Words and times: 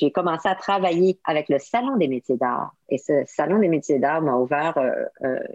j'ai 0.00 0.10
commencé 0.10 0.48
à 0.48 0.54
travailler 0.54 1.20
avec 1.24 1.48
le 1.48 1.58
Salon 1.58 1.96
des 1.96 2.08
métiers 2.08 2.36
d'art. 2.36 2.72
Et 2.88 2.96
ce 2.96 3.22
Salon 3.26 3.58
des 3.58 3.68
métiers 3.68 3.98
d'art 3.98 4.22
m'a 4.22 4.34
ouvert 4.34 4.78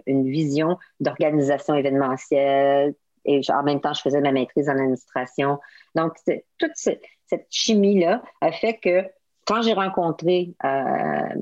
une 0.06 0.30
vision 0.30 0.78
d'organisation 1.00 1.74
événementielle. 1.74 2.94
Et 3.24 3.40
en 3.48 3.64
même 3.64 3.80
temps, 3.80 3.92
je 3.92 4.02
faisais 4.02 4.20
ma 4.20 4.30
maîtrise 4.30 4.68
en 4.68 4.74
administration. 4.74 5.58
Donc, 5.96 6.12
toute 6.58 6.76
cette 6.76 7.46
chimie-là 7.50 8.22
a 8.40 8.52
fait 8.52 8.74
que 8.74 9.04
quand 9.46 9.62
j'ai 9.62 9.72
rencontré 9.72 10.54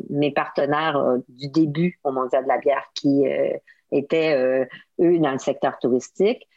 mes 0.09 0.31
partenaires 0.31 1.19
du 1.29 1.49
début 1.49 2.01
au 2.05 2.13
Mondial 2.13 2.45
de 2.45 2.49
la 2.49 2.59
bière 2.59 2.85
qui 2.95 3.25
étaient, 3.93 4.67
eux, 4.99 5.19
dans 5.19 5.33
le 5.33 5.39
secteur 5.39 5.79
touristique, 5.79 6.49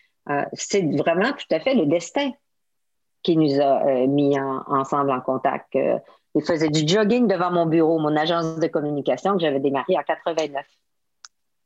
c'est 0.54 0.96
vraiment 0.96 1.34
tout 1.34 1.54
à 1.54 1.60
fait 1.60 1.76
le 1.76 1.88
destin 1.88 2.32
qui 3.28 3.36
nous 3.36 3.60
a 3.60 3.86
euh, 3.86 4.08
mis 4.08 4.40
ensemble 4.40 5.12
en 5.12 5.20
contact. 5.20 5.76
Euh, 5.76 6.00
il 6.38 6.44
faisait 6.44 6.70
du 6.70 6.88
jogging 6.88 7.28
devant 7.28 7.52
mon 7.52 7.66
bureau, 7.66 8.00
mon 8.00 8.16
agence 8.16 8.60
de 8.60 8.68
communication 8.68 9.34
que 9.34 9.40
j'avais 9.40 9.60
démarré 9.60 9.98
en 9.98 10.04
89. 10.04 10.66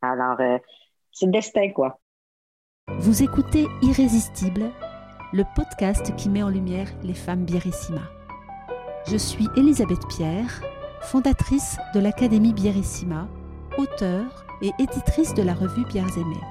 Alors, 0.01 0.39
euh, 0.39 0.57
c'est 1.11 1.25
le 1.25 1.31
destin, 1.31 1.69
quoi. 1.71 1.99
Vous 2.99 3.21
écoutez 3.21 3.67
Irrésistible, 3.81 4.71
le 5.33 5.43
podcast 5.55 6.15
qui 6.15 6.29
met 6.29 6.43
en 6.43 6.49
lumière 6.49 6.87
les 7.03 7.13
femmes 7.13 7.43
Bierissima. 7.43 8.01
Je 9.07 9.17
suis 9.17 9.47
Elisabeth 9.57 10.07
Pierre, 10.07 10.61
fondatrice 11.01 11.77
de 11.93 11.99
l'Académie 11.99 12.53
Bierissima, 12.53 13.27
auteure 13.77 14.45
et 14.61 14.71
éditrice 14.79 15.33
de 15.33 15.43
la 15.43 15.53
revue 15.53 15.85
Bières 15.85 16.17
aimées 16.17 16.50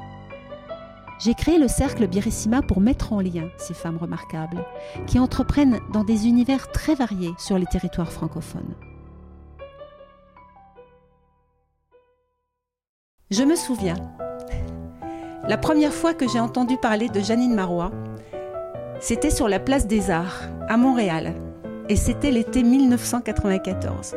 j'ai 1.20 1.34
créé 1.34 1.58
le 1.58 1.68
cercle 1.68 2.06
Birissima 2.06 2.62
pour 2.62 2.80
mettre 2.80 3.12
en 3.12 3.20
lien 3.20 3.50
ces 3.58 3.74
femmes 3.74 3.98
remarquables 3.98 4.64
qui 5.06 5.18
entreprennent 5.18 5.78
dans 5.92 6.02
des 6.02 6.26
univers 6.26 6.72
très 6.72 6.94
variés 6.94 7.34
sur 7.38 7.58
les 7.58 7.66
territoires 7.66 8.10
francophones. 8.10 8.74
Je 13.30 13.44
me 13.44 13.54
souviens, 13.54 13.96
la 15.46 15.58
première 15.58 15.92
fois 15.92 16.14
que 16.14 16.26
j'ai 16.26 16.40
entendu 16.40 16.78
parler 16.78 17.08
de 17.08 17.20
Janine 17.20 17.54
Marois, 17.54 17.92
c'était 18.98 19.30
sur 19.30 19.48
la 19.48 19.60
place 19.60 19.86
des 19.86 20.10
Arts, 20.10 20.42
à 20.68 20.76
Montréal, 20.76 21.34
et 21.88 21.96
c'était 21.96 22.30
l'été 22.30 22.62
1994. 22.62 24.16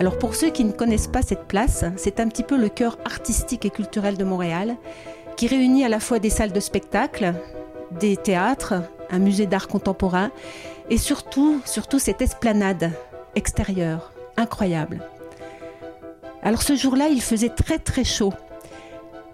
Alors 0.00 0.16
pour 0.16 0.36
ceux 0.36 0.50
qui 0.50 0.64
ne 0.64 0.70
connaissent 0.70 1.08
pas 1.08 1.22
cette 1.22 1.48
place, 1.48 1.84
c'est 1.96 2.20
un 2.20 2.28
petit 2.28 2.44
peu 2.44 2.56
le 2.56 2.68
cœur 2.68 2.98
artistique 3.04 3.64
et 3.64 3.70
culturel 3.70 4.16
de 4.16 4.24
Montréal, 4.24 4.76
qui 5.38 5.46
réunit 5.46 5.84
à 5.84 5.88
la 5.88 6.00
fois 6.00 6.18
des 6.18 6.30
salles 6.30 6.52
de 6.52 6.58
spectacle, 6.58 7.32
des 7.92 8.16
théâtres, 8.16 8.74
un 9.08 9.20
musée 9.20 9.46
d'art 9.46 9.68
contemporain 9.68 10.32
et 10.90 10.98
surtout, 10.98 11.60
surtout 11.64 12.00
cette 12.00 12.20
esplanade 12.20 12.90
extérieure, 13.36 14.12
incroyable. 14.36 15.00
Alors 16.42 16.62
ce 16.62 16.74
jour-là, 16.74 17.06
il 17.08 17.22
faisait 17.22 17.50
très 17.50 17.78
très 17.78 18.02
chaud. 18.02 18.32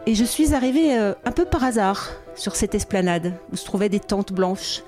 Et 0.05 0.15
je 0.15 0.27
suis 0.27 0.53
arrivée 0.53 0.95
euh, 0.99 1.15
un 1.25 1.33
peu 1.33 1.47
par 1.47 1.65
hasard 1.65 2.11
sur 2.35 2.55
cette 2.55 2.75
esplanade 2.75 3.33
où 3.51 3.57
se 3.57 3.65
trouvaient 3.65 3.89
des 3.89 4.01
tentes 4.01 4.35
blanches 4.35 4.83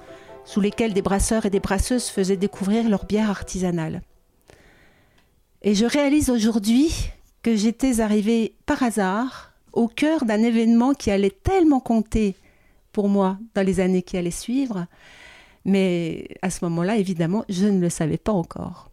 sous 0.44 0.60
lesquelles 0.60 0.92
des 0.92 1.00
brasseurs 1.00 1.46
et 1.46 1.50
des 1.50 1.60
brasseuses 1.60 2.08
faisaient 2.08 2.36
découvrir 2.36 2.90
leur 2.90 3.06
bière 3.06 3.30
artisanale. 3.30 4.02
Et 5.62 5.74
je 5.74 5.86
réalise 5.86 6.28
aujourd'hui 6.28 7.08
que 7.42 7.56
j'étais 7.56 8.00
arrivée 8.00 8.54
par 8.66 8.82
hasard 8.82 9.45
au 9.76 9.88
cœur 9.88 10.24
d'un 10.24 10.42
événement 10.42 10.94
qui 10.94 11.10
allait 11.10 11.30
tellement 11.30 11.80
compter 11.80 12.34
pour 12.92 13.08
moi 13.08 13.38
dans 13.54 13.64
les 13.64 13.78
années 13.78 14.02
qui 14.02 14.16
allaient 14.16 14.30
suivre. 14.30 14.86
Mais 15.64 16.28
à 16.42 16.50
ce 16.50 16.64
moment-là, 16.64 16.96
évidemment, 16.96 17.44
je 17.48 17.66
ne 17.66 17.80
le 17.80 17.90
savais 17.90 18.16
pas 18.16 18.32
encore. 18.32 18.90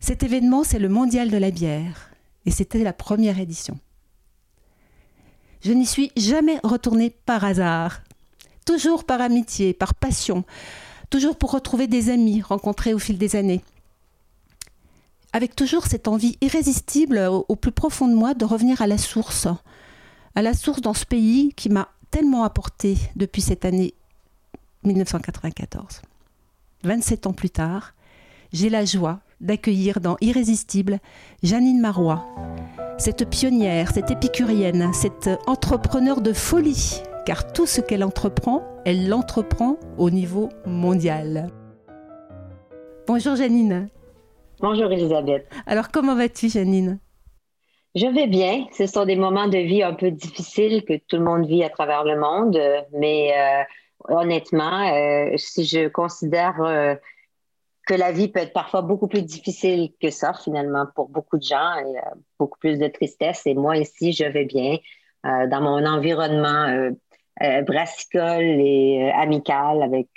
Cet 0.00 0.22
événement, 0.22 0.64
c'est 0.64 0.78
le 0.78 0.88
Mondial 0.88 1.30
de 1.30 1.36
la 1.36 1.50
bière, 1.50 2.10
et 2.46 2.50
c'était 2.50 2.82
la 2.82 2.94
première 2.94 3.38
édition. 3.38 3.78
Je 5.62 5.72
n'y 5.72 5.84
suis 5.84 6.10
jamais 6.16 6.58
retournée 6.64 7.10
par 7.10 7.44
hasard, 7.44 8.00
toujours 8.64 9.04
par 9.04 9.20
amitié, 9.20 9.74
par 9.74 9.94
passion, 9.94 10.44
toujours 11.10 11.36
pour 11.36 11.50
retrouver 11.50 11.86
des 11.86 12.08
amis 12.08 12.40
rencontrés 12.40 12.94
au 12.94 12.98
fil 12.98 13.18
des 13.18 13.36
années 13.36 13.60
avec 15.32 15.54
toujours 15.54 15.86
cette 15.86 16.08
envie 16.08 16.36
irrésistible 16.40 17.18
au, 17.18 17.56
plus 17.56 17.72
profond 17.72 18.08
de 18.08 18.14
moi 18.14 18.34
de 18.34 18.44
revenir 18.44 18.82
à 18.82 18.86
la 18.86 18.98
source, 18.98 19.46
à 20.34 20.42
la 20.42 20.54
source 20.54 20.80
dans 20.80 20.94
ce 20.94 21.04
pays 21.04 21.52
qui 21.54 21.68
m'a 21.68 21.88
tellement 22.10 22.44
apporté 22.44 22.96
depuis 23.16 23.42
cette 23.42 23.64
année 23.64 23.94
1994. 24.84 26.02
27 26.82 27.26
ans 27.26 27.32
plus 27.32 27.50
tard, 27.50 27.94
j'ai 28.52 28.70
la 28.70 28.84
joie 28.84 29.20
d'accueillir 29.40 30.00
dans 30.00 30.16
Irrésistible 30.20 30.98
Janine 31.42 31.80
Marois, 31.80 32.26
cette 32.98 33.28
pionnière, 33.28 33.92
cette 33.92 34.10
épicurienne, 34.10 34.92
cette 34.92 35.30
entrepreneur 35.46 36.20
de 36.20 36.32
folie, 36.32 37.02
car 37.24 37.52
tout 37.52 37.66
ce 37.66 37.80
qu'elle 37.80 38.04
entreprend, 38.04 38.64
elle 38.84 39.08
l'entreprend 39.08 39.76
au 39.98 40.10
niveau 40.10 40.48
mondial. 40.66 41.50
Bonjour 43.06 43.36
Janine. 43.36 43.88
Bonjour 44.60 44.92
Elisabeth. 44.92 45.48
Alors 45.66 45.88
comment 45.90 46.14
vas-tu 46.14 46.50
Janine? 46.50 46.98
Je 47.94 48.06
vais 48.06 48.26
bien. 48.26 48.66
Ce 48.72 48.86
sont 48.86 49.06
des 49.06 49.16
moments 49.16 49.48
de 49.48 49.56
vie 49.56 49.82
un 49.82 49.94
peu 49.94 50.10
difficiles 50.10 50.84
que 50.84 50.98
tout 51.08 51.16
le 51.16 51.24
monde 51.24 51.46
vit 51.46 51.64
à 51.64 51.70
travers 51.70 52.04
le 52.04 52.20
monde, 52.20 52.60
mais 52.92 53.32
euh, 53.32 54.14
honnêtement, 54.14 54.86
euh, 54.92 55.32
si 55.36 55.64
je 55.64 55.88
considère 55.88 56.60
euh, 56.60 56.94
que 57.86 57.94
la 57.94 58.12
vie 58.12 58.28
peut 58.28 58.40
être 58.40 58.52
parfois 58.52 58.82
beaucoup 58.82 59.08
plus 59.08 59.22
difficile 59.22 59.92
que 59.98 60.10
ça 60.10 60.34
finalement 60.34 60.84
pour 60.94 61.08
beaucoup 61.08 61.38
de 61.38 61.42
gens 61.42 61.78
et 61.78 61.98
beaucoup 62.38 62.58
plus 62.58 62.78
de 62.78 62.88
tristesse, 62.88 63.46
et 63.46 63.54
moi 63.54 63.78
ici, 63.78 64.12
je 64.12 64.24
vais 64.24 64.44
bien 64.44 64.76
dans 65.24 65.60
mon 65.60 65.84
environnement 65.86 66.90
brassicole 67.66 68.60
et 68.60 69.10
amical 69.10 69.82
avec 69.82 70.08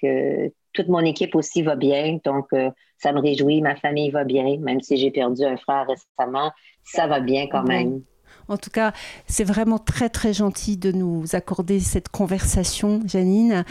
toute 0.73 0.87
mon 0.87 0.99
équipe 0.99 1.35
aussi 1.35 1.61
va 1.61 1.75
bien. 1.75 2.19
Donc, 2.25 2.47
euh, 2.53 2.69
ça 2.97 3.11
me 3.11 3.19
réjouit. 3.19 3.61
Ma 3.61 3.75
famille 3.75 4.09
va 4.11 4.23
bien, 4.23 4.57
même 4.59 4.81
si 4.81 4.97
j'ai 4.97 5.11
perdu 5.11 5.43
un 5.43 5.57
frère 5.57 5.87
récemment. 5.87 6.51
Ça 6.83 7.07
va 7.07 7.19
bien 7.19 7.47
quand 7.47 7.63
même. 7.63 8.01
En 8.47 8.57
tout 8.57 8.69
cas, 8.69 8.93
c'est 9.25 9.43
vraiment 9.43 9.79
très 9.79 10.09
très 10.09 10.33
gentil 10.33 10.77
de 10.77 10.91
nous 10.91 11.23
accorder 11.33 11.79
cette 11.79 12.09
conversation, 12.09 13.01
Janine. 13.05 13.63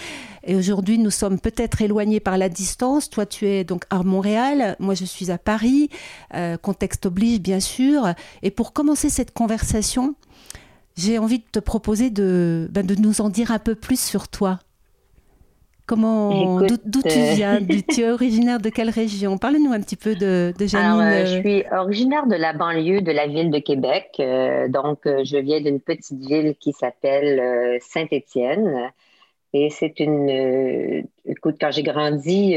Et 0.44 0.54
aujourd'hui, 0.54 0.98
nous 0.98 1.10
sommes 1.10 1.38
peut-être 1.38 1.82
éloignés 1.82 2.20
par 2.20 2.38
la 2.38 2.48
distance. 2.48 3.10
Toi, 3.10 3.26
tu 3.26 3.46
es 3.46 3.64
donc 3.64 3.84
à 3.90 4.02
Montréal, 4.02 4.76
moi 4.78 4.94
je 4.94 5.04
suis 5.04 5.30
à 5.30 5.38
Paris. 5.38 5.90
Euh, 6.34 6.56
contexte 6.56 7.06
oblige, 7.06 7.40
bien 7.40 7.60
sûr. 7.60 8.14
Et 8.42 8.50
pour 8.50 8.72
commencer 8.72 9.10
cette 9.10 9.32
conversation, 9.32 10.14
j'ai 10.96 11.18
envie 11.18 11.38
de 11.38 11.44
te 11.50 11.58
proposer 11.58 12.10
de, 12.10 12.68
ben, 12.70 12.86
de 12.86 12.94
nous 12.94 13.20
en 13.20 13.28
dire 13.28 13.50
un 13.50 13.58
peu 13.58 13.74
plus 13.74 14.00
sur 14.00 14.28
toi. 14.28 14.58
Comment, 15.84 16.60
d'où 16.60 17.02
tu 17.02 17.08
euh, 17.08 17.34
viens 17.34 17.58
Tu 17.60 18.02
es 18.02 18.10
originaire 18.12 18.60
de 18.60 18.68
quelle 18.68 18.90
région? 18.90 19.36
Parle-nous 19.36 19.72
un 19.72 19.80
petit 19.80 19.96
peu 19.96 20.14
de, 20.14 20.54
de 20.56 20.66
Janine. 20.66 21.00
Euh, 21.00 21.26
je 21.26 21.40
suis 21.40 21.64
originaire 21.72 22.26
de 22.28 22.36
la 22.36 22.52
banlieue 22.52 23.00
de 23.00 23.10
la 23.10 23.26
ville 23.26 23.50
de 23.50 23.58
Québec. 23.58 24.12
Euh, 24.20 24.68
donc, 24.68 25.00
je 25.04 25.36
viens 25.38 25.60
d'une 25.60 25.80
petite 25.80 26.20
ville 26.20 26.54
qui 26.60 26.72
s'appelle 26.72 27.78
Saint-Étienne. 27.80 28.92
Et 29.54 29.70
c'est 29.70 29.98
une. 29.98 31.04
écoute, 31.26 31.56
quand 31.60 31.72
j'ai 31.72 31.82
grandi, 31.82 32.56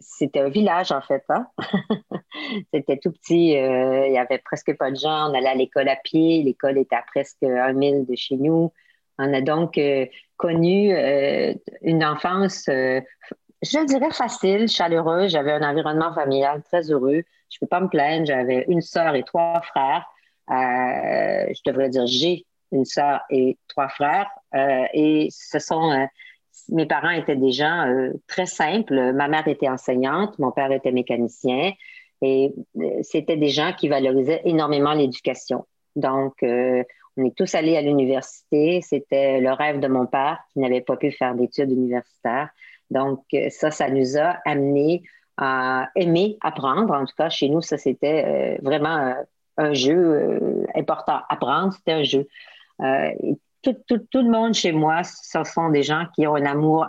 c'était 0.00 0.40
un 0.40 0.48
village, 0.48 0.90
en 0.90 1.00
fait. 1.00 1.24
Hein. 1.28 1.46
c'était 2.74 2.98
tout 2.98 3.12
petit. 3.12 3.52
Il 3.52 4.12
y 4.12 4.18
avait 4.18 4.38
presque 4.38 4.76
pas 4.76 4.90
de 4.90 4.96
gens. 4.96 5.30
On 5.30 5.34
allait 5.34 5.48
à 5.48 5.54
l'école 5.54 5.88
à 5.88 5.96
pied. 5.96 6.42
L'école 6.42 6.76
était 6.78 6.96
à 6.96 7.04
presque 7.06 7.44
un 7.44 7.72
mille 7.72 8.04
de 8.04 8.16
chez 8.16 8.36
nous. 8.36 8.72
On 9.18 9.32
a 9.32 9.40
donc 9.40 9.78
euh, 9.78 10.06
connu 10.36 10.94
euh, 10.94 11.52
une 11.82 12.04
enfance, 12.04 12.68
euh, 12.68 13.00
je 13.62 13.84
dirais 13.86 14.10
facile, 14.12 14.68
chaleureuse. 14.68 15.32
J'avais 15.32 15.52
un 15.52 15.68
environnement 15.68 16.12
familial 16.14 16.62
très 16.62 16.90
heureux. 16.90 17.22
Je 17.50 17.56
ne 17.56 17.60
peux 17.60 17.66
pas 17.66 17.80
me 17.80 17.88
plaindre. 17.88 18.26
J'avais 18.26 18.64
une 18.68 18.80
sœur 18.80 19.14
et 19.16 19.24
trois 19.24 19.60
frères. 19.62 20.04
je 20.48 21.60
devrais 21.66 21.88
dire 21.88 22.06
j'ai 22.06 22.46
une 22.70 22.84
sœur 22.84 23.22
et 23.30 23.58
trois 23.66 23.88
frères. 23.88 24.28
et 24.54 25.28
ce 25.30 25.58
sont 25.58 26.06
mes 26.68 26.86
parents 26.86 27.10
étaient 27.10 27.36
des 27.36 27.50
gens 27.50 28.12
très 28.28 28.46
simples. 28.46 29.12
Ma 29.12 29.26
mère 29.26 29.48
était 29.48 29.68
enseignante, 29.68 30.38
mon 30.38 30.52
père 30.52 30.70
était 30.70 30.92
mécanicien. 30.92 31.72
Et 32.20 32.54
c'était 33.02 33.36
des 33.36 33.48
gens 33.48 33.72
qui 33.72 33.88
valorisaient 33.88 34.42
énormément 34.44 34.92
l'éducation. 34.92 35.66
Donc, 35.96 36.44
on 37.18 37.24
est 37.24 37.36
tous 37.36 37.54
allés 37.54 37.76
à 37.76 37.82
l'université. 37.82 38.80
C'était 38.80 39.40
le 39.40 39.52
rêve 39.52 39.80
de 39.80 39.88
mon 39.88 40.06
père 40.06 40.38
qui 40.52 40.60
n'avait 40.60 40.80
pas 40.80 40.96
pu 40.96 41.10
faire 41.10 41.34
d'études 41.34 41.70
universitaires. 41.72 42.48
Donc, 42.90 43.24
euh, 43.34 43.48
ça, 43.50 43.70
ça 43.70 43.90
nous 43.90 44.16
a 44.16 44.38
amené 44.46 45.02
à 45.36 45.90
aimer 45.96 46.38
apprendre. 46.40 46.94
En 46.94 47.04
tout 47.04 47.14
cas, 47.16 47.28
chez 47.28 47.48
nous, 47.48 47.60
ça, 47.60 47.76
c'était 47.76 48.24
euh, 48.24 48.58
vraiment 48.62 48.96
euh, 48.98 49.14
un 49.56 49.72
jeu 49.72 50.64
important. 50.76 51.20
Apprendre, 51.28 51.72
c'était 51.72 51.92
un 51.92 52.04
jeu. 52.04 52.28
tout, 53.62 53.74
le 54.14 54.30
monde 54.30 54.54
chez 54.54 54.70
moi, 54.70 55.02
ce 55.02 55.42
sont 55.42 55.70
des 55.70 55.82
gens 55.82 56.06
qui 56.14 56.28
ont 56.28 56.36
un 56.36 56.46
amour 56.46 56.86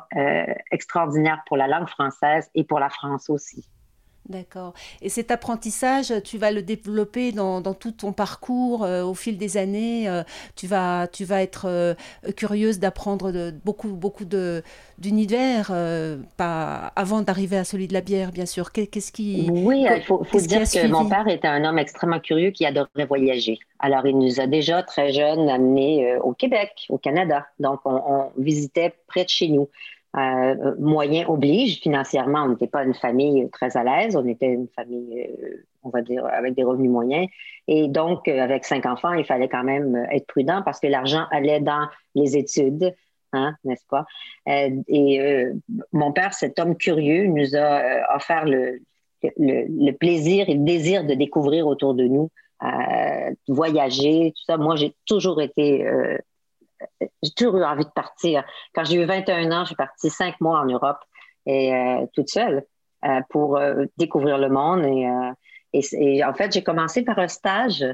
extraordinaire 0.70 1.42
pour 1.48 1.58
la 1.58 1.68
langue 1.68 1.90
française 1.90 2.48
et 2.54 2.64
pour 2.64 2.80
la 2.80 2.90
France 2.92 3.28
aussi. 3.32 3.68
D'accord. 4.30 4.74
Et 5.02 5.10
cet 5.10 5.32
apprentissage, 5.32 6.14
tu 6.24 6.38
vas 6.38 6.52
le 6.52 6.62
développer 6.62 7.32
dans, 7.32 7.62
tout 7.74 7.92
ton 7.92 8.14
parcours 8.14 8.84
euh, 8.84 9.04
au 9.04 9.16
fil 9.16 9.40
des 9.40 9.58
années. 9.58 10.08
Euh, 10.08 10.22
tu, 10.56 10.68
vas, 10.68 11.08
tu 11.08 11.26
vas 11.26 11.42
être 11.42 11.66
euh, 11.66 11.96
curieuse 12.38 12.78
d'apprendre 12.78 13.52
beaucoup, 13.66 13.88
beaucoup 13.88 14.26
d'univers, 15.00 15.74
pas 16.38 16.94
avant 16.96 17.22
d'arriver 17.22 17.58
à 17.58 17.64
celui 17.64 17.88
de 17.88 17.94
la 17.94 18.02
bière, 18.02 18.32
bien 18.32 18.46
sûr. 18.46 18.72
Qu'est-ce 18.72 19.12
qui. 19.12 19.48
Oui, 19.50 19.88
il 19.90 20.04
faut, 20.04 20.24
dire 20.36 20.62
que 20.62 20.88
mon 20.88 21.10
père 21.10 21.28
était 21.28 21.48
un 21.48 21.66
homme 21.66 21.80
extrêmement 21.80 22.20
curieux 22.20 22.52
qui 22.52 22.68
adorait 22.68 23.06
voyager. 23.08 23.58
Alors, 23.80 24.06
il 24.06 24.18
nous 24.18 24.40
a 24.40 24.46
déjà 24.46 24.84
très 24.84 25.12
jeunes 25.12 25.50
amenés 25.50 26.18
au 26.18 26.34
Québec, 26.34 26.86
au 26.90 27.00
Canada. 27.00 27.48
Donc, 27.60 27.80
on 27.86 28.30
visitait 28.38 28.94
près 29.08 29.24
de 29.24 29.30
chez 29.30 29.48
nous. 29.48 29.70
Euh, 30.18 30.76
moyens 30.80 31.30
oblige. 31.30 31.82
Financièrement, 31.82 32.44
on 32.44 32.50
n'était 32.50 32.68
pas 32.68 32.84
une 32.84 32.96
famille 32.96 33.50
très 33.52 33.78
à 33.78 33.84
l'aise. 33.84 34.16
On 34.16 34.26
était 34.28 34.48
une 34.48 34.68
famille, 34.70 35.22
euh, 35.22 35.68
on 35.84 35.90
va 35.90 36.02
dire, 36.02 36.26
avec 36.26 36.56
des 36.56 36.64
revenus 36.64 36.90
moyens. 36.90 37.28
Et 37.68 37.88
donc, 37.88 38.28
euh, 38.28 38.40
avec 38.40 38.66
cinq 38.66 38.86
enfants, 38.86 39.14
il 39.14 39.26
fallait 39.26 39.50
quand 39.50 39.64
même 39.64 39.96
être 40.12 40.26
prudent 40.26 40.64
parce 40.64 40.80
que 40.80 40.88
l'argent 40.88 41.26
allait 41.32 41.60
dans 41.60 41.88
les 42.16 42.38
études. 42.38 42.96
Hein, 43.32 43.54
n'est-ce 43.64 43.86
pas? 43.88 44.06
et 44.48 45.46
mon 45.92 46.12
père, 46.12 46.34
cet 46.34 46.58
homme 46.58 46.76
curieux, 46.76 47.28
nous 47.28 47.56
a 47.56 48.16
offert 48.16 48.46
le, 48.46 48.80
le, 49.38 49.92
plaisir 49.92 50.50
et 50.50 50.56
le 50.56 50.64
désir 50.64 51.04
de 51.04 51.14
découvrir 51.14 51.68
autour 51.68 51.94
de 51.94 52.06
nous, 52.06 52.32
voyager, 53.48 54.34
tout 54.36 54.44
ça. 54.48 54.58
Moi, 54.58 54.78
j'ai 54.78 54.96
toujours 55.06 55.44
été 55.44 55.86
j'ai 57.22 57.32
toujours 57.32 57.58
eu 57.58 57.64
envie 57.64 57.86
de 57.86 57.92
partir. 57.92 58.44
Quand 58.74 58.84
j'ai 58.84 59.02
eu 59.02 59.06
21 59.06 59.52
ans, 59.52 59.66
j'ai 59.66 59.76
parti 59.76 60.10
cinq 60.10 60.40
mois 60.42 60.60
en 60.60 60.66
Europe 60.66 61.00
et 61.46 61.74
euh, 61.74 62.06
toute 62.14 62.30
seule 62.30 62.66
euh, 63.06 63.22
pour 63.30 63.58
euh, 63.58 63.86
découvrir 63.98 64.38
le 64.38 64.50
monde. 64.50 64.86
Et, 65.74 66.24
en 66.24 66.34
fait, 66.34 66.54
j'ai 66.54 66.64
commencé 66.64 67.04
par 67.04 67.20
un 67.20 67.28
stage, 67.28 67.86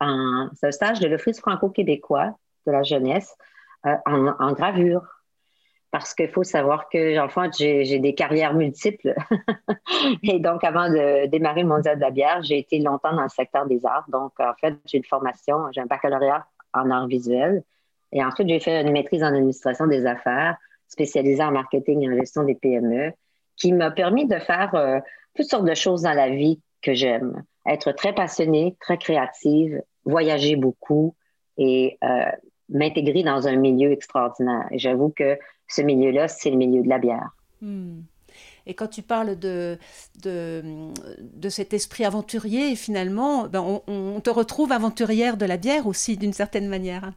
un 0.00 0.50
stage 0.70 1.00
de 1.00 1.08
l'Office 1.08 1.40
franco-québécois 1.40 2.36
de 2.66 2.72
la 2.72 2.82
jeunesse 2.82 3.34
en, 3.84 4.52
gravure. 4.52 5.02
Parce 5.92 6.14
qu'il 6.14 6.28
faut 6.28 6.42
savoir 6.42 6.88
que, 6.88 7.18
en 7.18 7.28
fait, 7.28 7.52
j'ai 7.56 7.98
des 7.98 8.14
carrières 8.14 8.54
multiples. 8.54 9.14
et 10.22 10.38
donc, 10.38 10.62
avant 10.62 10.90
de 10.90 11.26
démarrer 11.26 11.62
le 11.62 11.68
Mondial 11.68 11.96
de 11.96 12.00
la 12.00 12.10
bière, 12.10 12.42
j'ai 12.42 12.58
été 12.58 12.78
longtemps 12.80 13.14
dans 13.14 13.22
le 13.22 13.28
secteur 13.28 13.66
des 13.66 13.84
arts. 13.86 14.04
Donc, 14.08 14.32
en 14.38 14.52
fait, 14.60 14.76
j'ai 14.84 14.98
une 14.98 15.04
formation, 15.04 15.70
j'ai 15.72 15.80
un 15.80 15.86
baccalauréat 15.86 16.46
en 16.74 16.90
arts 16.90 17.06
visuels 17.06 17.62
et 18.16 18.24
ensuite, 18.24 18.48
j'ai 18.48 18.60
fait 18.60 18.80
une 18.80 18.92
maîtrise 18.92 19.22
en 19.22 19.26
administration 19.26 19.86
des 19.86 20.06
affaires, 20.06 20.56
spécialisée 20.88 21.42
en 21.42 21.52
marketing 21.52 22.02
et 22.02 22.08
en 22.08 22.16
gestion 22.16 22.44
des 22.44 22.54
PME, 22.54 23.12
qui 23.58 23.72
m'a 23.72 23.90
permis 23.90 24.26
de 24.26 24.38
faire 24.38 24.74
euh, 24.74 25.00
toutes 25.34 25.50
sortes 25.50 25.66
de 25.66 25.74
choses 25.74 26.00
dans 26.00 26.14
la 26.14 26.30
vie 26.30 26.58
que 26.80 26.94
j'aime. 26.94 27.44
Être 27.68 27.92
très 27.92 28.14
passionnée, 28.14 28.74
très 28.80 28.96
créative, 28.96 29.82
voyager 30.06 30.56
beaucoup 30.56 31.14
et 31.58 31.98
euh, 32.02 32.30
m'intégrer 32.70 33.22
dans 33.22 33.48
un 33.48 33.56
milieu 33.56 33.92
extraordinaire. 33.92 34.66
Et 34.70 34.78
j'avoue 34.78 35.10
que 35.10 35.38
ce 35.68 35.82
milieu-là, 35.82 36.26
c'est 36.26 36.48
le 36.50 36.56
milieu 36.56 36.82
de 36.82 36.88
la 36.88 36.98
bière. 36.98 37.36
Hmm. 37.60 38.00
Et 38.64 38.72
quand 38.72 38.88
tu 38.88 39.02
parles 39.02 39.38
de, 39.38 39.76
de, 40.22 40.62
de, 41.20 41.48
cet 41.50 41.74
esprit 41.74 42.06
aventurier, 42.06 42.74
finalement, 42.76 43.46
ben 43.46 43.60
on, 43.60 43.82
on, 43.86 44.20
te 44.20 44.30
retrouve 44.30 44.72
aventurière 44.72 45.36
de 45.36 45.44
la 45.44 45.58
bière 45.58 45.86
aussi, 45.86 46.16
d'une 46.16 46.32
certaine 46.32 46.68
manière. 46.68 47.12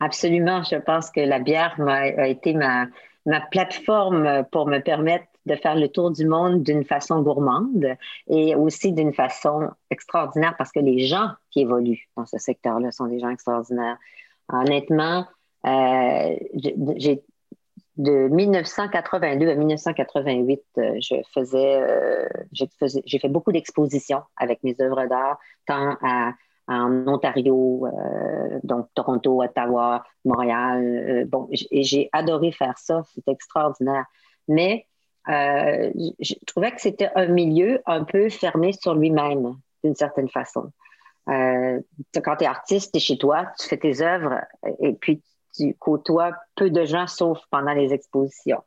Absolument. 0.00 0.62
Je 0.62 0.76
pense 0.76 1.10
que 1.10 1.20
la 1.20 1.38
bière 1.38 1.76
a 1.86 2.28
été 2.28 2.54
ma, 2.54 2.86
ma 3.26 3.40
plateforme 3.40 4.44
pour 4.50 4.66
me 4.66 4.78
permettre 4.78 5.26
de 5.46 5.56
faire 5.56 5.74
le 5.74 5.88
tour 5.88 6.10
du 6.10 6.26
monde 6.26 6.62
d'une 6.62 6.84
façon 6.84 7.20
gourmande 7.22 7.96
et 8.28 8.54
aussi 8.54 8.92
d'une 8.92 9.12
façon 9.12 9.70
extraordinaire 9.90 10.54
parce 10.56 10.72
que 10.72 10.80
les 10.80 11.00
gens 11.00 11.30
qui 11.50 11.60
évoluent 11.60 12.08
dans 12.16 12.24
ce 12.24 12.38
secteur-là 12.38 12.90
sont 12.92 13.06
des 13.06 13.18
gens 13.18 13.28
extraordinaires. 13.28 13.98
Honnêtement, 14.50 15.26
euh, 15.66 16.36
de 17.96 18.28
1982 18.28 19.48
à 19.48 19.54
1988, 19.54 20.62
euh, 20.78 20.94
je 21.00 21.14
faisais, 21.32 21.80
euh, 21.80 22.28
j'ai 22.52 23.18
fait 23.18 23.28
beaucoup 23.28 23.52
d'expositions 23.52 24.22
avec 24.36 24.62
mes 24.64 24.74
œuvres 24.80 25.06
d'art, 25.06 25.38
tant 25.66 25.96
à 26.02 26.32
en 26.66 27.06
Ontario, 27.06 27.86
euh, 27.86 28.58
donc 28.62 28.88
Toronto, 28.94 29.42
Ottawa, 29.42 30.04
Montréal. 30.24 30.82
Euh, 30.82 31.24
bon, 31.26 31.48
j'ai 31.52 32.08
adoré 32.12 32.52
faire 32.52 32.78
ça, 32.78 33.02
c'était 33.14 33.32
extraordinaire. 33.32 34.06
Mais 34.48 34.86
euh, 35.28 35.90
je 36.20 36.34
trouvais 36.46 36.72
que 36.72 36.80
c'était 36.80 37.10
un 37.14 37.26
milieu 37.26 37.82
un 37.86 38.04
peu 38.04 38.28
fermé 38.28 38.72
sur 38.72 38.94
lui-même, 38.94 39.54
d'une 39.82 39.94
certaine 39.94 40.28
façon. 40.28 40.70
quand 41.26 42.36
tu 42.36 42.44
es 42.44 42.46
artiste, 42.46 42.92
tu 42.92 42.98
es 42.98 43.00
chez 43.00 43.18
toi, 43.18 43.46
tu 43.58 43.68
fais 43.68 43.78
tes 43.78 44.02
œuvres 44.02 44.40
et 44.80 44.92
puis 44.94 45.22
tu 45.54 45.74
côtoies 45.74 46.32
peu 46.56 46.70
de 46.70 46.84
gens 46.84 47.06
sauf 47.06 47.38
pendant 47.50 47.72
les 47.72 47.92
expositions 47.92 48.62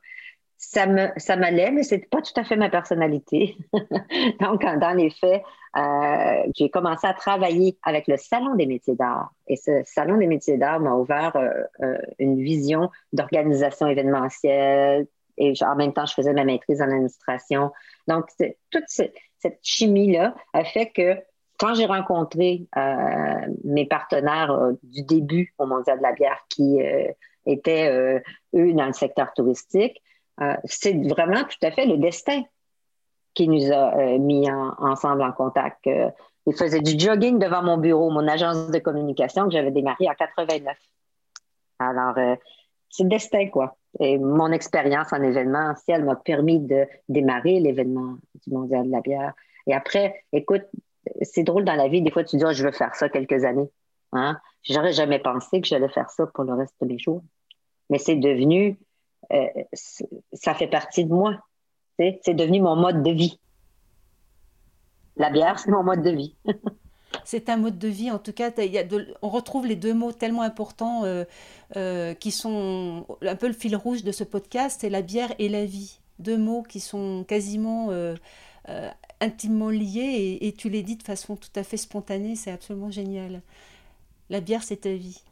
ça 0.58 0.88
me 0.88 1.08
ça 1.18 1.36
m'allait, 1.36 1.72
mais 1.72 1.84
c'est 1.84 2.10
pas 2.10 2.22
tout 2.22 2.34
à 2.36 2.44
fait 2.44 2.56
ma 2.56 2.70
personnalité. 2.70 3.56
Donc, 4.42 4.64
dans 4.64 4.96
les 4.96 5.12
faits, 5.12 5.44
euh, 5.78 6.52
j'ai 6.56 6.70
commencé 6.70 7.06
à 7.06 7.14
travailler 7.14 7.78
avec 7.84 8.08
le 8.08 8.18
Salon 8.18 8.56
des 8.56 8.66
métiers 8.66 8.96
d'art. 8.96 9.32
Et 9.48 9.56
ce 9.56 9.82
Salon 9.86 10.18
des 10.18 10.26
métiers 10.26 10.58
d'art 10.58 10.80
m'a 10.80 10.94
ouvert 10.94 11.36
euh, 11.36 11.50
euh, 11.84 11.98
une 12.18 12.42
vision 12.42 12.90
d'organisation 13.14 13.88
événementielle. 13.88 15.08
Et 15.38 15.54
en 15.62 15.76
même 15.76 15.94
temps, 15.94 16.08
je 16.08 16.16
faisais 16.16 16.34
ma 16.34 16.44
maîtrise 16.44 16.82
en 16.82 16.86
administration. 16.86 17.72
Donc, 18.08 18.26
toute 18.72 18.88
cette 18.88 19.60
chimie-là 19.62 20.34
a 20.54 20.64
fait 20.64 20.90
que 20.90 21.16
quand 21.60 21.76
j'ai 21.76 21.86
rencontré 21.86 22.68
mes 23.64 23.86
partenaires 23.86 24.72
du 24.82 25.04
début 25.04 25.54
au 25.60 25.68
Mondial 25.68 26.00
de 26.00 26.04
la 26.04 26.14
bière 26.14 26.40
qui 26.50 26.80
étaient, 27.46 28.20
eux, 28.56 28.74
dans 28.74 28.88
le 28.88 28.94
secteur 28.94 29.32
touristique, 29.36 30.02
c'est 30.66 30.94
vraiment 31.08 31.44
tout 31.44 31.58
à 31.64 31.72
fait 31.72 31.86
le 31.86 31.98
destin 31.98 32.44
qui 33.34 33.48
nous 33.48 33.72
a 33.72 33.96
euh, 33.98 34.18
mis 34.18 34.50
ensemble 34.52 35.22
en 35.22 35.32
contact. 35.32 35.86
Euh, 35.88 36.10
il 36.46 36.56
faisait 36.56 36.82
du 36.82 36.98
jogging 36.98 37.40
devant 37.40 37.62
mon 37.62 37.78
bureau, 37.78 38.10
mon 38.10 38.28
agence 38.28 38.72
de 38.72 38.80
communication 38.80 39.46
que 39.46 39.52
j'avais 39.52 39.72
démarré 39.72 40.08
en 40.10 40.14
89. 40.14 40.76
Alors, 41.80 42.16
c'est 42.90 43.04
le 43.04 43.10
destin, 43.10 43.48
quoi. 43.50 43.78
Et 44.00 44.18
mon 44.18 44.52
expérience 44.52 45.12
en 45.12 45.22
événementiel 45.22 46.04
m'a 46.04 46.16
permis 46.16 46.60
de 46.60 46.86
démarrer 47.10 47.60
l'événement 47.60 48.16
du 48.46 48.54
Mondial 48.54 48.88
de 48.88 48.92
la 48.92 49.02
bière. 49.02 49.34
Et 49.66 49.74
après, 49.74 50.24
écoute, 50.32 50.64
c'est 51.22 51.44
drôle 51.44 51.66
dans 51.66 51.76
la 51.76 51.88
vie, 51.88 52.02
des 52.02 52.12
fois 52.12 52.24
tu 52.24 52.38
dis, 52.38 52.44
oh, 52.46 52.54
je 52.54 52.64
veux 52.64 52.72
faire 52.72 52.96
ça 52.96 53.10
quelques 53.10 53.44
années. 53.44 53.70
Hein? 54.14 54.38
J'aurais 54.64 54.94
jamais 54.94 55.20
pensé 55.20 55.62
que 55.62 55.68
j'allais 55.68 55.90
faire 55.90 56.10
ça 56.10 56.28
pour 56.28 56.44
le 56.44 56.54
reste 56.54 56.76
de 56.82 56.88
mes 56.88 56.98
jours. 56.98 57.24
Mais 57.90 57.98
c'est 57.98 58.16
devenu 58.16 58.78
euh, 59.34 59.48
ça 60.34 60.54
fait 60.54 60.68
partie 60.68 61.06
de 61.06 61.14
moi. 61.14 61.38
C'est 61.98 62.36
devenu 62.36 62.62
mon 62.62 62.76
mode 62.76 63.02
de 63.04 63.12
vie. 63.12 63.40
La 65.16 65.32
bière, 65.32 65.58
c'est 65.58 65.72
mon 65.72 65.84
mode 65.84 66.04
de 66.04 66.12
vie. 66.12 66.36
c'est 67.26 67.50
un 67.50 67.58
mode 67.58 67.80
de 67.80 67.88
vie. 67.88 68.12
En 68.12 68.20
tout 68.20 68.34
cas, 68.34 68.52
on 69.22 69.30
retrouve 69.30 69.66
les 69.66 69.76
deux 69.76 69.96
mots 69.96 70.12
tellement 70.12 70.44
importants 70.44 71.06
euh, 71.06 71.26
euh, 71.76 72.14
qui 72.14 72.32
sont 72.32 73.08
un 73.24 73.36
peu 73.36 73.48
le 73.48 73.54
fil 73.54 73.76
rouge 73.76 74.04
de 74.04 74.12
ce 74.12 74.24
podcast, 74.24 74.80
c'est 74.82 74.90
la 74.90 75.02
bière 75.02 75.34
et 75.40 75.50
la 75.50 75.66
vie. 75.66 76.00
Deux 76.20 76.38
mots 76.38 76.64
qui 76.64 76.80
sont 76.80 77.26
quasiment 77.28 77.90
intimement 79.20 79.70
liés 79.70 80.38
et, 80.42 80.48
et, 80.48 80.54
tu 80.54 80.70
les 80.70 80.84
dis 80.84 80.98
de 80.98 81.04
façon 81.04 81.36
tout 81.36 81.50
à 81.56 81.64
fait 81.64 81.78
spontanée. 81.78 82.36
C'est 82.36 82.52
absolument 82.52 82.92
génial. 82.92 83.42
La 84.30 84.42
bière, 84.42 84.62
c'est 84.62 84.78
ta 84.78 84.94
vie. 84.94 85.24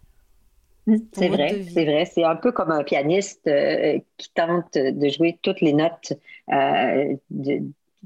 C'est 1.13 1.29
vrai, 1.29 1.63
c'est 1.73 1.85
vrai. 1.85 2.05
C'est 2.05 2.23
un 2.23 2.35
peu 2.35 2.51
comme 2.51 2.71
un 2.71 2.83
pianiste 2.83 3.47
euh, 3.47 3.99
qui 4.17 4.29
tente 4.33 4.73
de 4.75 5.09
jouer 5.09 5.39
toutes 5.41 5.61
les 5.61 5.73
notes. 5.73 6.13
Euh, 6.53 7.15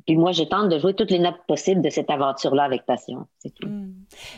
puis 0.06 0.16
moi, 0.16 0.32
je 0.32 0.44
tente 0.44 0.70
de 0.70 0.80
jouer 0.80 0.94
toutes 0.94 1.12
les 1.12 1.20
notes 1.20 1.42
possibles 1.46 1.82
de 1.82 1.90
cette 1.90 2.10
aventure-là 2.10 2.64
avec 2.64 2.86
passion. 2.86 3.28
C'est 3.40 3.54
tout. 3.54 3.68
Hmm. 3.68 3.94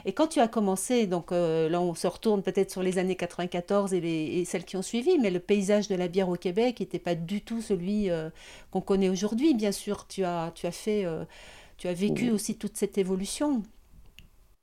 Et 0.05 0.13
quand 0.13 0.27
tu 0.27 0.39
as 0.39 0.47
commencé, 0.47 1.05
donc 1.05 1.31
euh, 1.31 1.69
là, 1.69 1.79
on 1.79 1.93
se 1.93 2.07
retourne 2.07 2.41
peut-être 2.41 2.71
sur 2.71 2.81
les 2.81 2.97
années 2.97 3.15
94 3.15 3.93
et, 3.93 3.97
et, 3.97 4.45
celles 4.45 4.65
qui 4.65 4.75
ont 4.75 4.81
suivi, 4.81 5.19
mais 5.19 5.29
le 5.29 5.39
paysage 5.39 5.87
de 5.87 5.95
la 5.95 6.07
bière 6.07 6.29
au 6.29 6.35
Québec 6.35 6.79
n'était 6.79 6.99
pas 6.99 7.13
du 7.13 7.41
tout 7.41 7.61
celui 7.61 8.09
qu'on 8.71 8.81
connaît 8.81 9.09
aujourd'hui. 9.09 9.53
Bien 9.53 9.71
sûr, 9.71 10.07
tu 10.07 10.23
as, 10.23 10.51
tu 10.55 10.65
as 10.65 10.71
fait, 10.71 11.05
tu 11.77 11.87
as 11.87 11.93
vécu 11.93 12.31
aussi 12.31 12.57
toute 12.57 12.75
cette 12.75 12.97
évolution. 12.97 13.61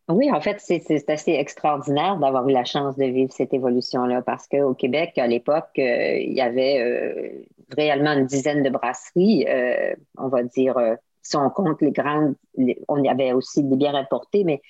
Oui, 0.09 0.31
en 0.33 0.41
fait, 0.41 0.59
c'est 0.61 1.11
assez 1.11 1.33
extraordinaire 1.33 2.17
d'avoir 2.17 2.49
eu 2.49 2.53
la 2.53 2.65
chance 2.65 2.97
de 2.97 3.05
vivre 3.05 3.31
cette 3.31 3.53
évolution-là 3.53 4.23
parce 4.23 4.47
qu'au 4.49 4.73
Québec, 4.75 5.19
à 5.19 5.27
l'époque, 5.27 5.69
euh, 5.79 6.17
il 6.19 6.33
y 6.33 6.41
avait 6.41 6.81
euh, 6.81 7.45
réellement 7.77 8.13
une 8.15 8.25
dizaine 8.25 8.63
de 8.63 8.71
brasseries, 8.71 9.45
euh, 9.47 9.95
on 10.17 10.29
va 10.29 10.45
dire, 10.45 10.77
si 11.21 11.37
on 11.37 11.51
compte 11.51 11.83
les 11.83 11.93
grandes, 11.93 12.35
on 12.89 13.03
y 13.05 13.09
avait 13.09 13.33
aussi 13.33 13.63
des 13.63 13.77
bières 13.77 13.97
importées, 13.97 14.45
mais 14.45 14.63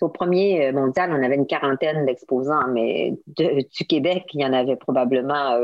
au 0.00 0.08
premier 0.08 0.72
mondial, 0.72 1.10
on 1.12 1.22
avait 1.22 1.36
une 1.36 1.46
quarantaine 1.46 2.04
d'exposants, 2.06 2.68
mais 2.68 3.14
du 3.26 3.86
Québec, 3.88 4.24
il 4.34 4.40
y 4.40 4.44
en 4.44 4.52
avait 4.52 4.76
probablement 4.76 5.58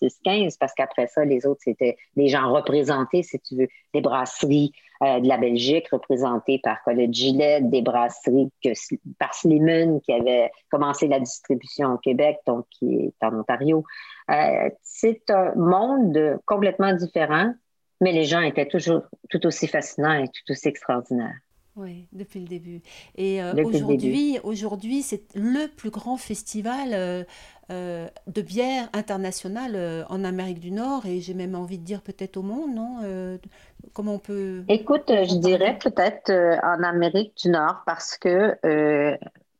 10-15, 0.00 0.56
parce 0.58 0.74
qu'après 0.74 1.06
ça, 1.06 1.24
les 1.24 1.46
autres, 1.46 1.60
c'était 1.64 1.96
des 2.16 2.28
gens 2.28 2.52
représentés, 2.52 3.22
si 3.22 3.38
tu 3.40 3.56
veux, 3.56 3.68
des 3.94 4.00
brasseries 4.00 4.72
de 5.00 5.26
la 5.26 5.36
Belgique 5.36 5.88
représentées 5.90 6.60
par 6.62 6.82
Colette 6.84 7.12
Gillette, 7.12 7.70
des 7.70 7.82
brasseries 7.82 8.50
par 9.18 9.34
Slimane 9.34 10.00
qui 10.00 10.12
avait 10.12 10.50
commencé 10.70 11.08
la 11.08 11.20
distribution 11.20 11.94
au 11.94 11.98
Québec, 11.98 12.38
donc 12.46 12.66
qui 12.70 12.94
est 12.94 13.24
en 13.24 13.40
Ontario. 13.40 13.84
c'est 14.82 15.30
un 15.30 15.54
monde 15.56 16.38
complètement 16.46 16.94
différent 16.94 17.52
mais 18.02 18.12
les 18.12 18.24
gens 18.24 18.40
étaient 18.40 18.66
toujours 18.66 19.02
tout 19.30 19.46
aussi 19.46 19.68
fascinants 19.68 20.14
et 20.14 20.26
tout 20.26 20.50
aussi 20.50 20.68
extraordinaires. 20.68 21.38
Oui, 21.74 22.06
depuis 22.12 22.40
le 22.40 22.46
début. 22.46 22.82
Et 23.16 23.42
euh, 23.42 23.54
aujourd'hui, 23.64 24.38
aujourd'hui, 24.42 25.00
c'est 25.02 25.22
le 25.34 25.68
plus 25.68 25.88
grand 25.88 26.18
festival 26.18 26.90
euh, 26.92 27.24
euh, 27.70 28.08
de 28.26 28.42
bière 28.42 28.90
internationale 28.92 30.04
en 30.10 30.22
Amérique 30.22 30.60
du 30.60 30.70
Nord. 30.70 31.06
Et 31.06 31.20
j'ai 31.20 31.32
même 31.32 31.54
envie 31.54 31.78
de 31.78 31.84
dire 31.84 32.02
peut-être 32.02 32.36
au 32.36 32.42
monde, 32.42 32.74
non 32.74 33.38
Comment 33.94 34.14
on 34.14 34.18
peut 34.18 34.64
Écoute, 34.68 35.04
je 35.08 35.38
dirais 35.38 35.78
peut-être 35.78 36.30
en 36.62 36.82
Amérique 36.82 37.36
du 37.42 37.48
Nord 37.48 37.82
parce 37.86 38.18
que 38.18 38.56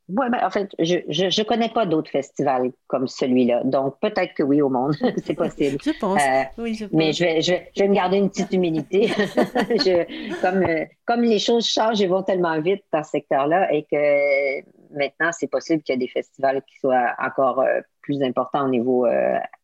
oui, 0.09 0.25
ben, 0.29 0.39
en 0.43 0.49
fait, 0.49 0.69
je 0.79 0.95
ne 0.95 1.43
connais 1.43 1.69
pas 1.69 1.85
d'autres 1.85 2.11
festivals 2.11 2.71
comme 2.87 3.07
celui-là. 3.07 3.61
Donc, 3.63 3.99
peut-être 4.01 4.33
que 4.33 4.43
oui 4.43 4.61
au 4.61 4.69
monde, 4.69 4.95
c'est 5.25 5.33
possible. 5.33 5.77
je 5.83 5.91
pense. 5.99 6.21
Euh, 6.21 6.43
oui, 6.57 6.73
je 6.73 6.85
pense. 6.85 6.93
Mais 6.93 7.13
je 7.13 7.23
vais, 7.23 7.41
je, 7.41 7.53
je 7.75 7.83
vais 7.83 7.87
me 7.87 7.95
garder 7.95 8.17
une 8.17 8.29
petite 8.29 8.51
humilité. 8.51 9.07
je, 9.07 10.41
comme, 10.41 10.63
euh, 10.63 10.85
comme 11.05 11.21
les 11.21 11.39
choses 11.39 11.65
changent 11.65 12.01
et 12.01 12.07
vont 12.07 12.23
tellement 12.23 12.59
vite 12.59 12.83
dans 12.91 13.03
ce 13.03 13.11
secteur-là 13.11 13.71
et 13.73 13.83
que 13.83 14.61
maintenant, 14.97 15.31
c'est 15.31 15.47
possible 15.47 15.81
qu'il 15.83 15.93
y 15.93 15.95
ait 15.95 15.99
des 15.99 16.11
festivals 16.11 16.61
qui 16.63 16.79
soient 16.79 17.15
encore 17.17 17.61
euh, 17.61 17.79
plus 18.03 18.21
importants 18.21 18.65
au 18.65 18.69
niveau 18.69 19.07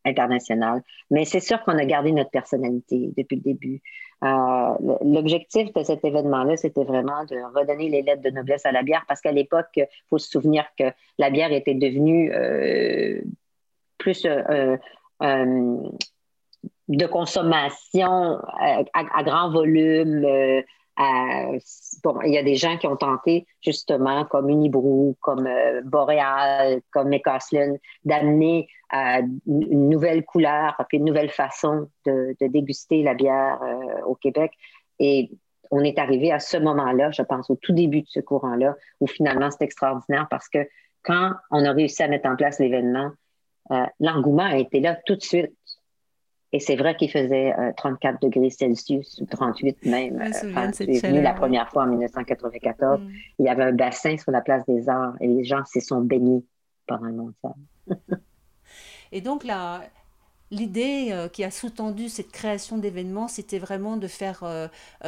international. 0.06 0.82
Mais 1.12 1.26
c'est 1.26 1.40
sûr 1.40 1.62
qu'on 1.64 1.78
a 1.78 1.86
gardé 1.86 2.12
notre 2.12 2.32
personnalité 2.32 3.12
depuis 3.16 3.36
le 3.36 3.44
début. 3.44 3.82
Euh, 4.22 4.76
l'objectif 5.02 5.72
de 5.74 5.84
cet 5.84 6.04
événement-là, 6.04 6.58
c'était 6.58 6.84
vraiment 6.84 7.24
de 7.24 7.38
redonner 7.58 7.88
les 7.88 8.02
lettres 8.02 8.22
de 8.22 8.30
noblesse 8.30 8.66
à 8.66 8.72
la 8.72 8.84
bière 8.84 9.06
parce 9.08 9.22
qu'à 9.22 9.32
l'époque, 9.32 9.70
il 9.78 9.88
faut 10.10 10.18
se 10.18 10.30
souvenir 10.30 10.66
que 10.78 10.86
la 11.18 11.30
bière 11.30 11.54
était 11.54 11.74
devenue 11.74 12.32
euh, 12.34 13.22
plus 13.98 14.26
euh, 14.26 14.78
de 16.90 17.06
consommation 17.06 18.40
à, 18.60 19.24
grand 19.24 19.52
volume, 19.52 20.26
il 21.00 22.34
y 22.34 22.38
a 22.38 22.44
des 22.44 22.56
gens 22.56 22.78
qui 22.78 22.88
ont 22.88 22.98
tenté, 22.98 23.48
justement, 23.62 24.26
comme 24.26 24.50
Unibrou, 24.50 25.16
comme 25.22 25.48
euh, 25.48 25.82
Boréal, 25.84 26.82
comme 26.92 27.10
McCaslin, 27.10 27.76
d'amener 28.04 28.68
euh, 28.94 29.22
une 29.48 29.90
nouvelle 29.90 30.26
couleur, 30.26 30.76
une 30.92 31.06
nouvelle 31.06 31.30
façon 31.30 31.90
de, 32.06 32.36
déguster 32.42 33.02
la 33.04 33.14
bière 33.14 33.60
euh, 33.64 34.04
au 34.06 34.16
Québec. 34.16 34.52
Et 35.00 35.32
on 35.72 35.84
est 35.84 35.98
arrivé 36.00 36.32
à 36.32 36.40
ce 36.40 36.58
moment-là, 36.58 37.12
je 37.12 37.22
pense, 37.22 37.50
au 37.50 37.56
tout 37.56 37.74
début 37.74 38.02
de 38.02 38.08
ce 38.10 38.20
courant-là, 38.20 38.76
où 39.00 39.08
finalement 39.08 39.52
c'est 39.52 39.64
extraordinaire 39.64 40.28
parce 40.30 40.50
que 40.50 40.68
quand 41.04 41.32
on 41.52 41.64
a 41.64 41.72
réussi 41.72 42.04
à 42.04 42.10
mettre 42.10 42.28
en 42.28 42.36
place 42.36 42.60
l'événement, 42.60 43.12
l'engouement 44.00 44.44
a 44.44 44.58
été 44.58 44.80
là 44.80 44.98
tout 45.06 45.16
de 45.16 45.22
suite. 45.22 45.54
Et 46.52 46.60
c'est 46.60 46.76
vrai 46.76 46.96
qu'il 46.96 47.12
faisait 47.12 47.54
34 47.78 48.16
euh, 48.16 48.28
degrés 48.28 48.50
Celsius 48.50 49.20
ou 49.22 49.26
38 49.26 49.86
même. 49.86 50.20
Je 50.20 50.48
euh, 50.48 50.54
quand 50.54 50.72
venu 50.80 51.22
la 51.22 51.34
première 51.34 51.70
fois 51.70 51.84
en 51.84 51.88
1994, 51.88 53.00
mm. 53.00 53.12
il 53.40 53.46
y 53.46 53.50
avait 53.50 53.64
un 53.64 53.74
bassin 53.74 54.18
sur 54.18 54.32
la 54.32 54.42
place 54.42 54.66
des 54.68 54.90
Arts 54.90 55.14
et 55.22 55.28
les 55.28 55.44
gens 55.44 55.64
s'y 55.66 55.82
sont 55.82 56.02
baignés 56.02 56.44
pendant 56.88 57.06
le 57.06 57.14
mondial. 57.14 57.54
et 59.12 59.22
donc 59.22 59.44
là, 59.44 59.84
l'idée 60.50 61.10
euh, 61.12 61.28
qui 61.28 61.44
a 61.44 61.52
sous-tendu 61.52 62.10
cette 62.10 62.32
création 62.32 62.80
d'événements, 62.80 63.28
c'était 63.28 63.60
vraiment 63.60 63.98
de 63.98 64.08
faire 64.08 64.44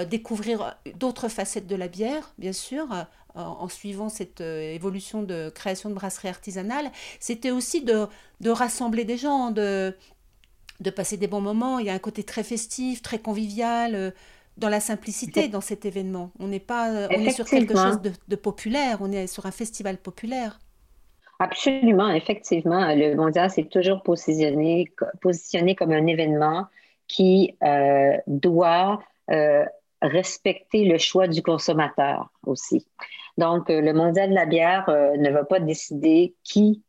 découvrir 0.09 0.75
d'autres 0.95 1.27
facettes 1.27 1.67
de 1.67 1.75
la 1.75 1.87
bière, 1.87 2.35
bien 2.37 2.53
sûr, 2.53 2.87
en 3.33 3.67
suivant 3.67 4.09
cette 4.09 4.41
évolution 4.41 5.23
de 5.23 5.49
création 5.49 5.89
de 5.89 5.95
brasserie 5.95 6.27
artisanale. 6.27 6.91
C'était 7.19 7.49
aussi 7.49 7.83
de, 7.83 8.05
de 8.41 8.49
rassembler 8.51 9.05
des 9.05 9.17
gens, 9.17 9.49
de 9.49 9.95
de 10.81 10.89
passer 10.89 11.17
des 11.17 11.27
bons 11.27 11.41
moments. 11.41 11.79
Il 11.79 11.85
y 11.85 11.89
a 11.89 11.93
un 11.93 11.99
côté 11.99 12.23
très 12.23 12.43
festif, 12.43 13.01
très 13.01 13.19
convivial, 13.19 13.95
euh, 13.95 14.11
dans 14.57 14.69
la 14.69 14.79
simplicité 14.79 15.47
dans 15.47 15.61
cet 15.61 15.85
événement. 15.85 16.31
On 16.39 16.47
n'est 16.47 16.59
pas, 16.59 16.91
euh, 16.91 17.07
on 17.11 17.21
est 17.21 17.31
sur 17.31 17.45
quelque 17.45 17.75
chose 17.75 18.01
de, 18.01 18.35
populaire, 18.35 18.97
on 18.99 19.11
est 19.11 19.27
sur 19.27 19.45
un 19.45 19.51
festival 19.51 19.97
populaire. 19.97 20.59
Absolument, 21.39 22.09
effectivement. 22.09 22.93
Le 22.93 23.15
mondial 23.15 23.49
s'est 23.49 23.65
toujours 23.65 24.03
positionné, 24.03 24.91
positionné 25.21 25.75
comme 25.75 25.91
un 25.91 26.05
événement 26.05 26.65
qui 27.07 27.55
euh, 27.63 28.17
doit 28.27 28.99
respecter 30.01 30.83
le 30.83 30.97
choix 30.97 31.27
du 31.27 31.41
consommateur 31.41 32.29
aussi. 32.45 32.85
Donc, 33.37 33.69
le 33.69 33.93
mondial 33.93 34.29
de 34.29 34.35
la 34.35 34.45
bière 34.45 34.85
ne 34.89 35.29
va 35.31 35.45
pas 35.45 35.61
décider 35.61 36.35
qui 36.43 36.83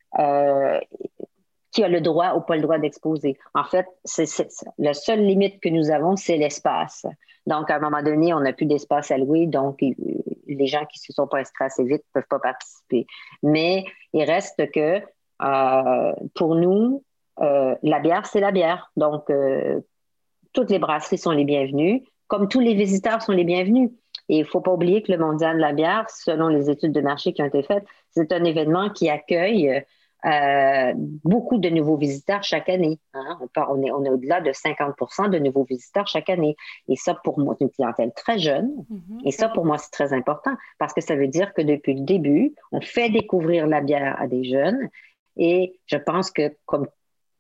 qui 1.73 1.83
a 1.83 1.89
le 1.89 2.01
droit 2.01 2.35
ou 2.35 2.41
pas 2.41 2.57
le 2.57 2.63
droit 2.63 2.79
d'exposer. 2.79 3.39
En 3.55 3.65
fait, 3.65 3.87
c'est, 4.05 4.27
la 4.79 4.95
seule 4.95 5.25
limite 5.25 5.61
que 5.61 5.71
nous 5.71 5.91
avons, 5.91 6.17
c'est 6.17 6.37
l'espace. 6.37 7.07
Donc, 7.47 7.71
à 7.71 7.77
un 7.77 7.81
moment 7.81 8.03
donné, 8.03 8.33
on 8.35 8.41
n'a 8.41 8.53
plus 8.53 8.67
d'espace 8.67 9.11
à 9.11 9.19
louer, 9.19 9.47
donc 9.47 9.81
les 9.81 10.67
gens 10.67 10.85
qui 10.85 11.01
ne 11.01 11.05
se 11.07 11.13
sont 11.13 11.27
pas 11.27 11.39
inscrits 11.39 11.65
assez 11.65 11.83
vite 11.83 12.03
ne 12.15 12.21
peuvent 12.21 12.29
pas 12.29 12.39
participer. 12.39 13.07
Mais 13.43 13.85
il 14.13 14.23
reste 14.25 14.71
que 14.71 15.01
euh, 15.43 16.13
pour 16.35 16.55
nous, 16.55 17.03
euh, 17.41 17.75
la 17.83 17.99
bière, 18.01 18.27
c'est 18.27 18.41
la 18.41 18.53
bière. 18.53 18.91
Donc, 18.97 19.31
euh, 19.31 19.81
toutes 20.53 20.71
les 20.71 20.79
brasseries 20.79 21.19
sont 21.19 21.31
les 21.31 21.45
bienvenues, 21.45 22.05
comme 22.29 22.49
tous 22.49 22.61
les 22.61 22.75
visiteurs 22.75 23.23
sont 23.23 23.33
les 23.33 23.45
bienvenus. 23.45 23.91
Et 24.29 24.37
il 24.37 24.43
ne 24.43 24.47
faut 24.47 24.61
pas 24.61 24.73
oublier 24.73 25.03
que 25.03 25.11
le 25.11 25.19
Mondial 25.19 25.57
de 25.57 25.61
la 25.61 25.73
bière, 25.73 26.09
selon 26.11 26.49
les 26.49 26.71
études 26.71 26.93
de 26.93 27.01
marché 27.01 27.33
qui 27.33 27.43
ont 27.43 27.47
été 27.47 27.63
faites, 27.63 27.85
c'est 28.11 28.31
un 28.33 28.45
événement 28.45 28.91
qui 28.91 29.09
accueille 29.09 29.83
euh, 30.25 30.93
beaucoup 31.25 31.59
de 31.59 31.69
nouveaux 31.69 31.97
visiteurs 31.97 32.43
chaque 32.43 32.69
année. 32.69 32.99
Hein. 33.15 33.39
On, 33.57 33.83
est, 33.83 33.91
on 33.91 34.05
est 34.05 34.11
au-delà 34.11 34.41
de 34.41 34.51
50% 34.51 35.31
de 35.31 35.39
nouveaux 35.39 35.65
visiteurs 35.65 36.07
chaque 36.07 36.31
année. 36.31 36.57
Et 36.89 36.97
ça, 36.97 37.15
pour 37.25 37.39
moi, 37.39 37.57
c'est 37.59 37.65
une 37.65 37.71
clientèle 37.71 38.13
très 38.15 38.39
jeune. 38.39 38.71
Mm-hmm. 38.91 39.21
Et 39.27 39.31
ça, 39.33 39.49
pour 39.49 39.65
moi, 39.65 39.79
c'est 39.79 39.91
très 39.91 40.13
important 40.13 40.53
parce 40.79 40.93
que 40.93 41.01
ça 41.01 41.17
veut 41.17 41.29
dire 41.29 41.53
que 41.55 41.63
depuis 41.63 41.95
le 41.95 42.03
début, 42.03 42.55
on 42.71 42.81
fait 42.81 43.11
découvrir 43.11 43.67
la 43.67 43.81
bière 43.81 44.17
à 44.21 44.27
des 44.27 44.45
jeunes. 44.45 44.89
Et 45.37 45.81
je 45.87 45.97
pense 45.97 46.31
que, 46.31 46.57
comme 46.67 46.87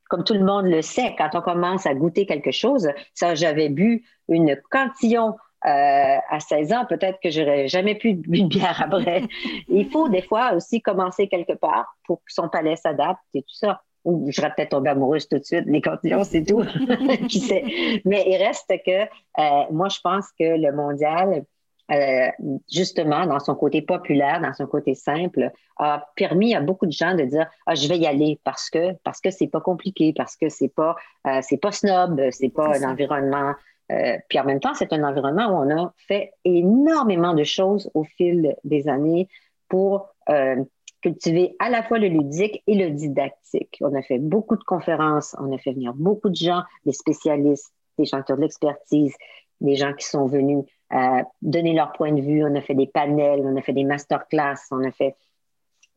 comme 0.08 0.24
tout 0.24 0.34
le 0.34 0.44
monde 0.44 0.66
le 0.66 0.82
sait, 0.82 1.14
quand 1.16 1.30
on 1.32 1.40
commence 1.40 1.86
à 1.86 1.94
goûter 1.94 2.26
quelque 2.26 2.50
chose, 2.50 2.90
ça, 3.14 3.34
j'avais 3.34 3.70
bu 3.70 4.04
une 4.28 4.60
cantillon 4.70 5.36
euh, 5.64 6.16
à 6.28 6.40
16 6.40 6.72
ans, 6.72 6.86
peut-être 6.86 7.20
que 7.22 7.30
j'aurais 7.30 7.68
jamais 7.68 7.94
pu 7.94 8.14
boire 8.14 8.40
une 8.40 8.48
bière 8.48 8.82
après. 8.84 9.22
Il 9.68 9.88
faut 9.90 10.08
des 10.08 10.22
fois 10.22 10.54
aussi 10.54 10.80
commencer 10.80 11.28
quelque 11.28 11.52
part 11.52 11.96
pour 12.04 12.18
que 12.18 12.32
son 12.32 12.48
palais 12.48 12.76
s'adapte 12.76 13.20
et 13.34 13.42
tout 13.42 13.54
ça. 13.54 13.82
Ou 14.04 14.26
je 14.28 14.34
serais 14.34 14.52
peut-être 14.52 14.70
tombée 14.70 14.90
amoureuse 14.90 15.28
tout 15.28 15.38
de 15.38 15.44
suite, 15.44 15.64
les 15.66 15.80
cantillons, 15.80 16.24
c'est 16.24 16.42
tout. 16.42 16.64
Qui 17.28 17.38
sait? 17.38 17.62
Mais 18.04 18.24
il 18.26 18.36
reste 18.36 18.72
que 18.84 19.02
euh, 19.02 19.64
moi, 19.70 19.88
je 19.88 20.00
pense 20.02 20.26
que 20.36 20.60
le 20.60 20.72
mondial, 20.72 21.44
euh, 21.92 22.28
justement, 22.68 23.24
dans 23.26 23.38
son 23.38 23.54
côté 23.54 23.82
populaire, 23.82 24.40
dans 24.40 24.52
son 24.54 24.66
côté 24.66 24.96
simple, 24.96 25.52
a 25.76 26.04
permis 26.16 26.56
à 26.56 26.60
beaucoup 26.60 26.86
de 26.86 26.92
gens 26.92 27.14
de 27.14 27.22
dire 27.22 27.46
ah, 27.66 27.76
je 27.76 27.86
vais 27.86 27.98
y 27.98 28.06
aller 28.08 28.40
parce 28.42 28.70
que 28.70 28.94
parce 29.04 29.20
que 29.20 29.30
c'est 29.30 29.46
pas 29.46 29.60
compliqué, 29.60 30.12
parce 30.16 30.34
que 30.34 30.48
c'est 30.48 30.74
pas 30.74 30.96
c'est 31.42 31.58
pas 31.58 31.70
snob, 31.70 32.20
c'est 32.32 32.52
pas 32.52 32.76
un 32.76 32.90
environnement 32.90 33.52
euh, 33.92 34.16
puis 34.28 34.38
en 34.38 34.44
même 34.44 34.60
temps, 34.60 34.74
c'est 34.74 34.92
un 34.92 35.04
environnement 35.04 35.48
où 35.48 35.66
on 35.66 35.76
a 35.76 35.92
fait 36.08 36.32
énormément 36.44 37.34
de 37.34 37.44
choses 37.44 37.90
au 37.94 38.04
fil 38.04 38.56
des 38.64 38.88
années 38.88 39.28
pour 39.68 40.14
euh, 40.28 40.56
cultiver 41.02 41.56
à 41.58 41.68
la 41.68 41.82
fois 41.82 41.98
le 41.98 42.08
ludique 42.08 42.62
et 42.66 42.74
le 42.74 42.90
didactique. 42.90 43.78
On 43.80 43.94
a 43.94 44.02
fait 44.02 44.18
beaucoup 44.18 44.56
de 44.56 44.64
conférences, 44.64 45.36
on 45.38 45.52
a 45.52 45.58
fait 45.58 45.72
venir 45.72 45.92
beaucoup 45.94 46.30
de 46.30 46.36
gens, 46.36 46.62
des 46.86 46.92
spécialistes, 46.92 47.72
des 47.98 48.06
chanteurs 48.06 48.36
de 48.36 48.42
l'expertise, 48.42 49.14
des 49.60 49.76
gens 49.76 49.92
qui 49.92 50.06
sont 50.06 50.26
venus 50.26 50.64
euh, 50.92 51.22
donner 51.42 51.74
leur 51.74 51.92
point 51.92 52.12
de 52.12 52.20
vue. 52.20 52.44
On 52.44 52.54
a 52.54 52.60
fait 52.60 52.74
des 52.74 52.86
panels, 52.86 53.42
on 53.44 53.56
a 53.56 53.62
fait 53.62 53.72
des 53.72 53.84
masterclass, 53.84 54.56
on 54.70 54.84
a 54.84 54.90
fait 54.92 55.16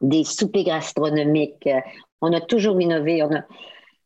des 0.01 0.23
soupers 0.23 0.63
gastronomiques. 0.63 1.69
On 2.21 2.33
a 2.33 2.41
toujours 2.41 2.81
innové. 2.81 3.23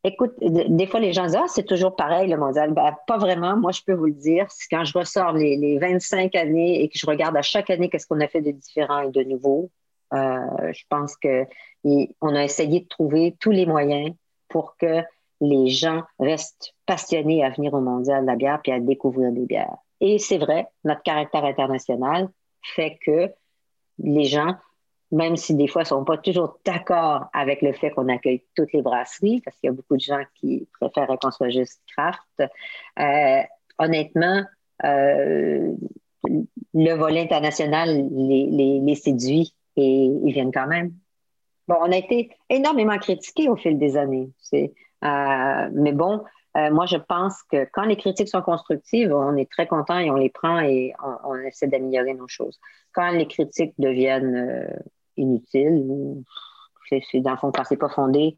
Écoute, 0.02 0.32
des 0.40 0.86
fois, 0.86 0.98
les 0.98 1.12
gens 1.12 1.26
disent 1.26 1.36
Ah, 1.36 1.48
c'est 1.48 1.66
toujours 1.66 1.94
pareil, 1.94 2.30
le 2.30 2.38
mondial. 2.38 2.72
Ben, 2.72 2.96
pas 3.06 3.18
vraiment. 3.18 3.56
Moi, 3.56 3.72
je 3.72 3.82
peux 3.82 3.92
vous 3.92 4.06
le 4.06 4.12
dire. 4.12 4.46
Quand 4.70 4.84
je 4.84 4.96
ressors 4.96 5.32
les, 5.32 5.78
25 5.78 6.34
années 6.36 6.82
et 6.82 6.88
que 6.88 6.98
je 6.98 7.06
regarde 7.06 7.36
à 7.36 7.42
chaque 7.42 7.68
année 7.68 7.90
qu'est-ce 7.90 8.06
qu'on 8.06 8.20
a 8.20 8.28
fait 8.28 8.40
de 8.40 8.50
différent 8.50 9.00
et 9.00 9.10
de 9.10 9.22
nouveau, 9.22 9.70
euh, 10.14 10.72
je 10.72 10.84
pense 10.88 11.16
qu'on 11.16 12.34
a 12.34 12.44
essayé 12.44 12.80
de 12.80 12.88
trouver 12.88 13.36
tous 13.40 13.50
les 13.50 13.66
moyens 13.66 14.12
pour 14.48 14.76
que 14.78 15.02
les 15.42 15.68
gens 15.68 16.02
restent 16.18 16.74
passionnés 16.86 17.44
à 17.44 17.50
venir 17.50 17.74
au 17.74 17.80
mondial 17.80 18.22
de 18.22 18.26
la 18.26 18.36
bière 18.36 18.60
puis 18.62 18.72
à 18.72 18.80
découvrir 18.80 19.32
des 19.32 19.46
bières. 19.46 19.76
Et 20.00 20.18
c'est 20.18 20.38
vrai, 20.38 20.66
notre 20.84 21.02
caractère 21.02 21.44
international 21.44 22.28
fait 22.62 22.98
que 23.04 23.30
les 23.98 24.24
gens 24.24 24.54
même 25.12 25.36
si 25.36 25.54
des 25.54 25.66
fois, 25.66 25.82
ils 25.82 25.86
ne 25.86 25.88
sont 25.88 26.04
pas 26.04 26.18
toujours 26.18 26.58
d'accord 26.64 27.26
avec 27.32 27.62
le 27.62 27.72
fait 27.72 27.90
qu'on 27.90 28.08
accueille 28.08 28.44
toutes 28.54 28.72
les 28.72 28.82
brasseries, 28.82 29.40
parce 29.40 29.56
qu'il 29.58 29.68
y 29.68 29.72
a 29.72 29.74
beaucoup 29.74 29.96
de 29.96 30.00
gens 30.00 30.22
qui 30.36 30.68
préfèrent 30.78 31.08
qu'on 31.20 31.30
soit 31.30 31.50
juste 31.50 31.80
craft. 31.96 32.52
Euh, 32.98 33.42
honnêtement, 33.78 34.44
euh, 34.84 35.72
le 36.74 36.94
volet 36.94 37.22
international 37.22 38.08
les, 38.10 38.94
séduit 38.94 39.52
et 39.76 40.04
ils 40.04 40.32
viennent 40.32 40.52
quand 40.52 40.68
même. 40.68 40.92
Bon, 41.66 41.76
on 41.80 41.90
a 41.90 41.96
été 41.96 42.30
énormément 42.48 42.96
critiqués 42.98 43.48
au 43.48 43.56
fil 43.56 43.78
des 43.78 43.96
années. 43.96 44.30
Euh, 44.52 45.70
mais 45.72 45.92
bon, 45.92 46.22
moi, 46.54 46.86
je 46.86 46.96
pense 46.96 47.42
que 47.44 47.66
quand 47.72 47.84
les 47.84 47.96
critiques 47.96 48.28
sont 48.28 48.42
constructives, 48.42 49.12
on 49.12 49.36
est 49.36 49.50
très 49.50 49.66
content 49.66 49.98
et 49.98 50.10
on 50.10 50.16
les 50.16 50.30
prend 50.30 50.60
et 50.60 50.92
on, 51.24 51.34
essaie 51.36 51.68
d'améliorer 51.68 52.14
nos 52.14 52.28
choses. 52.28 52.60
Quand 52.92 53.10
les 53.10 53.26
critiques 53.26 53.74
deviennent 53.78 54.68
inutile 55.20 55.84
ou 55.86 56.24
c'est 56.88 57.20
dans 57.20 57.32
le 57.32 57.36
fond 57.36 57.52
quand 57.52 57.64
c'est 57.64 57.76
pas 57.76 57.88
fondé, 57.88 58.36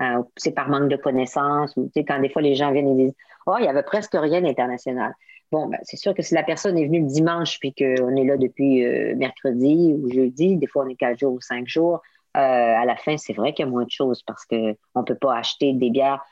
euh, 0.00 0.22
c'est 0.36 0.52
par 0.52 0.68
manque 0.68 0.88
de 0.88 0.96
connaissances 0.96 1.76
ou 1.76 1.90
quand 1.94 2.20
des 2.20 2.30
fois 2.30 2.42
les 2.42 2.54
gens 2.54 2.72
viennent 2.72 2.88
et 2.88 3.04
disent 3.04 3.16
Oh, 3.46 3.56
il 3.58 3.64
y 3.64 3.68
avait 3.68 3.82
presque 3.82 4.14
rien 4.14 4.40
d'international. 4.40 5.14
Bon, 5.50 5.66
ben, 5.66 5.78
c'est 5.82 5.96
sûr 5.96 6.14
que 6.14 6.22
si 6.22 6.34
la 6.34 6.44
personne 6.44 6.78
est 6.78 6.86
venue 6.86 7.00
le 7.00 7.06
dimanche 7.06 7.58
puis 7.58 7.74
qu'on 7.74 8.16
est 8.16 8.24
là 8.24 8.36
depuis 8.36 8.84
euh, 8.84 9.16
mercredi 9.16 9.94
ou 9.94 10.10
jeudi, 10.10 10.56
des 10.56 10.66
fois 10.66 10.84
on 10.84 10.88
est 10.88 10.94
quatre 10.94 11.18
jours 11.18 11.34
ou 11.34 11.40
cinq 11.40 11.66
jours, 11.66 12.00
euh, 12.36 12.40
à 12.40 12.84
la 12.84 12.96
fin, 12.96 13.16
c'est 13.16 13.32
vrai 13.32 13.52
qu'il 13.52 13.66
y 13.66 13.68
a 13.68 13.70
moins 13.70 13.84
de 13.84 13.90
choses 13.90 14.22
parce 14.22 14.44
qu'on 14.44 14.76
ne 14.96 15.02
peut 15.02 15.16
pas 15.16 15.36
acheter 15.36 15.72
des 15.72 15.90
bières 15.90 16.24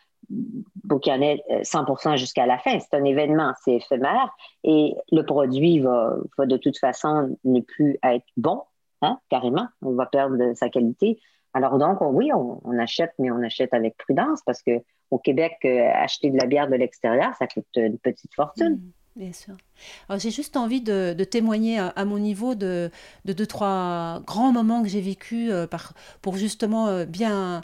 pour 0.88 1.00
qu'il 1.00 1.12
y 1.12 1.17
en 1.17 1.23
ait 1.23 1.43
100 1.62 2.17
jusqu'à 2.17 2.47
la 2.47 2.59
fin. 2.59 2.78
C'est 2.78 2.97
un 2.97 3.05
événement, 3.05 3.52
c'est 3.64 3.75
éphémère 3.75 4.31
et 4.62 4.95
le 5.11 5.23
produit 5.23 5.81
va, 5.81 6.17
va 6.37 6.47
de 6.47 6.57
toute 6.57 6.78
façon 6.78 7.37
ne 7.45 7.61
plus 7.61 7.99
être 8.05 8.26
bon 8.37 8.62
Hein, 9.02 9.19
carrément. 9.28 9.69
On 9.83 9.93
va 9.93 10.07
perdre 10.07 10.55
sa 10.55 10.69
qualité. 10.69 11.21
Alors 11.55 11.78
donc, 11.78 11.99
oui, 12.00 12.31
on, 12.33 12.78
achète, 12.78 13.12
mais 13.19 13.31
on 13.31 13.43
achète 13.43 13.73
avec 13.73 13.97
prudence 13.97 14.40
parce 14.45 14.62
que 14.62 14.83
au 15.11 15.19
Québec, 15.19 15.55
euh, 15.64 15.90
acheter 15.95 16.31
de 16.31 16.37
la 16.37 16.47
bière 16.47 16.69
de 16.69 16.75
l'extérieur, 16.75 17.35
ça 17.38 17.47
coûte 17.47 17.67
une 17.76 17.99
petite 17.99 18.35
fortune. 18.35 18.75
Mmh, 18.75 19.19
bien 19.21 19.33
sûr. 19.33 19.55
J'ai 20.19 20.31
juste 20.31 20.57
envie 20.57 20.83
de, 20.83 21.14
témoigner 21.25 21.78
à, 21.78 22.05
mon 22.05 22.19
niveau 22.19 22.55
de, 22.55 22.90
deux, 23.25 23.47
trois 23.47 24.21
grands 24.26 24.52
moments 24.52 24.83
que 24.83 24.88
j'ai 24.88 25.00
vécus 25.00 25.50
euh, 25.50 25.67
pour 26.21 26.37
justement 26.37 26.88
euh, 26.88 27.07
bien 27.07 27.62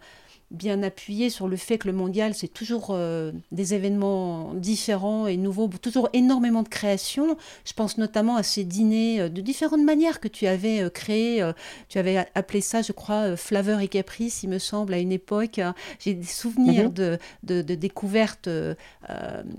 bien 0.55 0.83
appuyé 0.83 1.31
sur 1.31 1.49
le 1.49 1.57
fait 1.57 1.79
que 1.79 1.89
le 1.89 1.93
mondial, 1.93 2.35
c'est 2.35 2.49
toujours 2.49 2.89
euh, 2.91 3.33
des 3.53 3.75
événements 3.75 4.55
différents 4.55 5.27
et 5.27 5.37
nouveaux, 5.37 5.69
toujours 5.69 6.09
énormément 6.13 6.63
de 6.63 6.69
créations. 6.69 7.37
Je 7.65 7.73
pense 7.73 7.99
notamment 7.99 8.37
à 8.37 8.43
ces 8.43 8.65
dîners 8.65 9.21
euh, 9.21 9.29
de 9.29 9.41
différentes 9.41 9.85
manières 9.85 10.21
que 10.21 10.29
tu 10.29 10.47
avais 10.47 10.83
euh, 10.83 10.91
créés. 10.91 11.45
tu 11.89 11.99
avais 11.99 12.27
appelé 12.35 12.61
ça, 12.61 12.83
je 12.83 12.93
crois, 12.93 13.37
Flaveur 13.37 13.81
et 13.81 13.89
Caprice, 13.89 14.43
il 14.43 14.49
me 14.49 14.59
semble, 14.59 14.95
à 14.95 14.99
une 14.99 15.13
époque. 15.13 15.61
J'ai 15.99 16.15
des 16.15 16.25
souvenirs 16.25 16.85
mhm. 16.85 16.95
de, 16.95 17.19
de, 17.43 17.63
de, 17.63 17.75
découvertes 17.75 18.49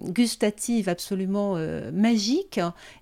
gustatives 0.03 0.89
absolument 0.89 1.55
magiques. 1.91 2.59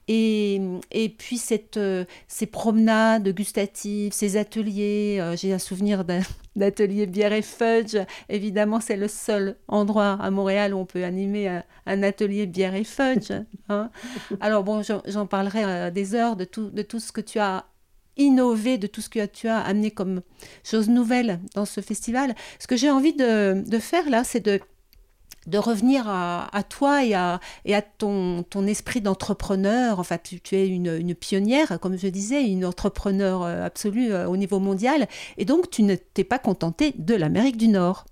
Et, 0.08 0.60
et 0.92 1.10
puis 1.10 1.38
cette, 1.38 1.80
ces 2.28 2.46
promenades 2.46 3.30
gustatives, 3.30 4.12
ces 4.12 4.38
ateliers, 4.38 5.34
j'ai 5.36 5.54
un 5.54 5.60
souvenir 5.60 6.04
d'atelier 6.56 7.06
bière 7.06 7.34
et 7.34 7.42
fudge. 7.42 7.98
Évidemment, 8.30 8.80
c'est 8.80 8.98
le 8.98 9.08
seul 9.08 9.56
endroit 9.68 10.18
à 10.22 10.30
Montréal 10.32 10.74
où 10.74 10.78
on 10.78 10.86
peut 10.86 11.04
animer 11.04 11.62
un, 11.86 12.04
atelier 12.04 12.46
bière 12.46 12.76
et 12.76 12.84
fudge. 12.84 13.32
Hein. 13.70 13.90
Alors 14.42 14.64
bon, 14.64 14.82
j'en 14.84 15.26
parlerai 15.26 15.64
euh, 15.64 15.92
des 15.92 16.16
heures 16.16 16.36
de 16.36 16.46
tout, 16.46 16.70
de 16.70 16.82
tout 16.82 17.00
ce 17.00 17.12
que 17.12 17.22
tu 17.22 17.40
as 17.40 17.66
innové, 18.18 18.78
de 18.78 18.88
tout 18.88 19.02
ce 19.02 19.10
que 19.10 19.26
tu 19.26 19.48
as 19.48 19.60
amené 19.60 19.90
comme 19.90 20.22
chose 20.64 20.90
nouvelle 20.90 21.40
dans 21.56 21.66
ce 21.66 21.82
festival. 21.82 22.36
Ce 22.60 22.68
que 22.68 22.76
j'ai 22.76 22.92
envie 22.92 23.14
de 23.14 23.80
faire 23.80 24.10
là, 24.10 24.24
c'est 24.24 24.40
de 24.40 24.60
de 25.48 25.58
revenir 25.58 26.08
à, 26.08 26.64
toi 26.70 27.04
et 27.04 27.14
à, 27.14 27.40
ton, 27.98 28.44
esprit 28.68 29.02
d'entrepreneur. 29.02 30.00
Enfin, 30.00 30.18
tu, 30.18 30.56
es 30.56 30.68
une, 30.68 31.16
pionnière, 31.16 31.80
comme 31.80 31.98
je 31.98 32.08
disais, 32.08 32.44
une 32.46 32.66
entrepreneur 32.66 33.44
euh, 33.44 33.66
absolue 33.66 34.14
euh, 34.14 34.28
au 34.28 34.38
niveau 34.38 34.60
mondial. 34.60 35.08
Et 35.38 35.46
donc, 35.46 35.70
tu 35.70 35.84
ne 35.84 35.96
t'es 35.96 36.24
pas 36.24 36.39
contentée 36.39 36.94
de 36.98 37.15
l'Amérique 37.15 37.58
du 37.58 37.67
Nord. 37.67 38.06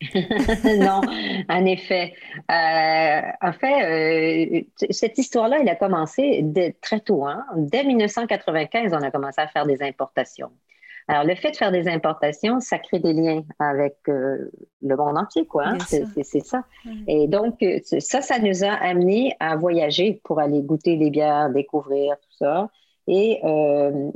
non, 0.78 1.02
en 1.48 1.66
effet. 1.66 2.14
Euh, 2.50 3.20
en 3.42 3.52
fait, 3.52 4.66
cette 4.88 5.18
histoire-là, 5.18 5.58
elle 5.60 5.68
a 5.68 5.76
commencé 5.76 6.46
très 6.80 7.00
tôt. 7.00 7.26
Hein. 7.26 7.44
Dès 7.56 7.84
1995, 7.84 8.92
on 8.94 9.02
a 9.02 9.10
commencé 9.10 9.40
à 9.42 9.46
faire 9.46 9.66
des 9.66 9.82
importations. 9.82 10.50
Alors, 11.10 11.24
le 11.24 11.34
fait 11.34 11.50
de 11.50 11.56
faire 11.56 11.72
des 11.72 11.88
importations, 11.88 12.60
ça 12.60 12.78
crée 12.78 13.00
des 13.00 13.12
liens 13.12 13.42
avec 13.58 13.96
euh, 14.08 14.48
le 14.80 14.96
monde 14.96 15.18
entier, 15.18 15.44
quoi. 15.44 15.66
Hein. 15.66 15.78
C'est 15.80 16.40
ça. 16.44 16.62
Et 17.08 17.26
donc, 17.26 17.60
euh, 17.64 17.80
ça, 17.98 18.22
ça 18.22 18.38
nous 18.38 18.62
a 18.62 18.68
amené 18.68 19.34
à 19.40 19.56
voyager 19.56 20.20
pour 20.22 20.38
aller 20.38 20.62
goûter 20.62 20.94
les 20.94 21.10
bières, 21.10 21.50
découvrir 21.50 22.14
tout 22.14 22.36
ça. 22.38 22.70
Et 23.08 23.40
euh, 23.42 24.08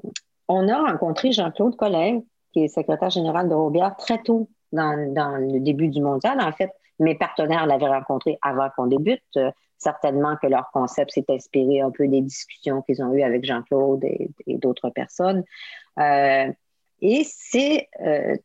on 0.47 0.69
a 0.69 0.93
rencontré 0.93 1.33
Jean-Claude 1.33 1.75
Collin, 1.75 2.21
qui 2.53 2.63
est 2.63 2.69
secrétaire 2.69 3.11
général 3.11 3.49
de 3.49 3.55
Robière, 3.55 3.97
très 3.97 4.23
tôt 4.23 4.49
dans, 4.71 4.95
le 4.95 5.59
début 5.59 5.89
du 5.89 6.01
mondial. 6.01 6.41
En 6.41 6.53
fait, 6.53 6.71
mes 7.01 7.17
partenaires 7.17 7.67
l'avaient 7.67 7.89
rencontré 7.89 8.39
avant 8.41 8.69
qu'on 8.77 8.87
débute. 8.87 9.37
certainement 9.79 10.37
que 10.41 10.47
leur 10.47 10.71
concept 10.73 11.11
s'est 11.11 11.27
inspiré 11.29 11.81
un 11.81 11.91
peu 11.91 12.07
des 12.07 12.21
discussions 12.21 12.83
qu'ils 12.83 13.03
ont 13.03 13.13
eues 13.13 13.25
avec 13.25 13.45
Jean-Claude 13.45 14.05
et, 14.05 14.31
d'autres 14.47 14.91
personnes. 14.91 15.43
Et 17.01 17.25
c'est 17.25 17.89
euh, 18.01 18.37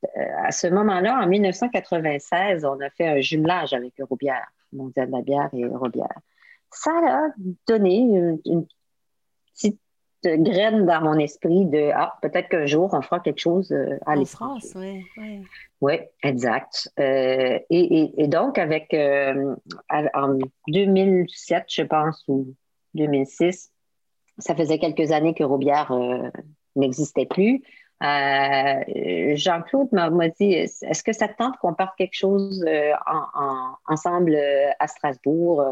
à 0.43 0.51
ce 0.51 0.67
moment-là, 0.67 1.21
en 1.21 1.27
1996, 1.27 2.65
on 2.65 2.79
a 2.81 2.89
fait 2.89 3.07
un 3.07 3.21
jumelage 3.21 3.73
avec 3.73 3.99
Eurobière, 3.99 4.47
Mondial 4.73 5.07
de 5.07 5.11
la 5.11 5.21
bière 5.21 5.49
et 5.53 5.63
Eurobière. 5.63 6.19
Ça 6.71 6.91
a 6.91 7.27
donné 7.67 7.97
une, 8.45 8.65
petite 9.53 9.79
graine 10.23 10.85
dans 10.85 11.01
mon 11.01 11.17
esprit 11.17 11.65
de 11.65 11.91
Ah, 11.93 12.17
peut-être 12.21 12.49
qu'un 12.49 12.65
jour, 12.65 12.89
on 12.93 13.01
fera 13.01 13.19
quelque 13.19 13.39
chose 13.39 13.71
euh, 13.71 13.97
à 14.05 14.17
En 14.17 14.25
France, 14.25 14.73
oui. 14.75 15.05
Oui, 15.17 15.43
ouais, 15.81 16.11
exact. 16.21 16.91
Euh, 16.99 17.59
et, 17.69 18.27
donc, 18.27 18.57
avec 18.57 18.93
en 18.93 20.37
2007, 20.67 21.63
je 21.69 21.83
pense, 21.83 22.23
ou 22.27 22.53
2006, 22.95 23.71
ça 24.37 24.55
faisait 24.55 24.79
quelques 24.79 25.11
années 25.11 25.33
que 25.33 25.43
Robière 25.43 25.91
n'existait 26.75 27.25
plus. 27.25 27.63
Euh, 28.01 29.35
Jean-Claude 29.35 29.89
m'a 29.91 30.29
dit 30.29 30.53
est-ce 30.53 31.03
que 31.03 31.11
ça 31.11 31.27
te 31.27 31.35
tente 31.35 31.57
qu'on 31.57 31.73
parte 31.73 31.97
quelque 31.97 32.15
chose 32.15 32.63
euh, 32.65 32.93
ensemble 33.87 34.35
euh, 34.35 34.69
à 34.79 34.87
Strasbourg, 34.87 35.65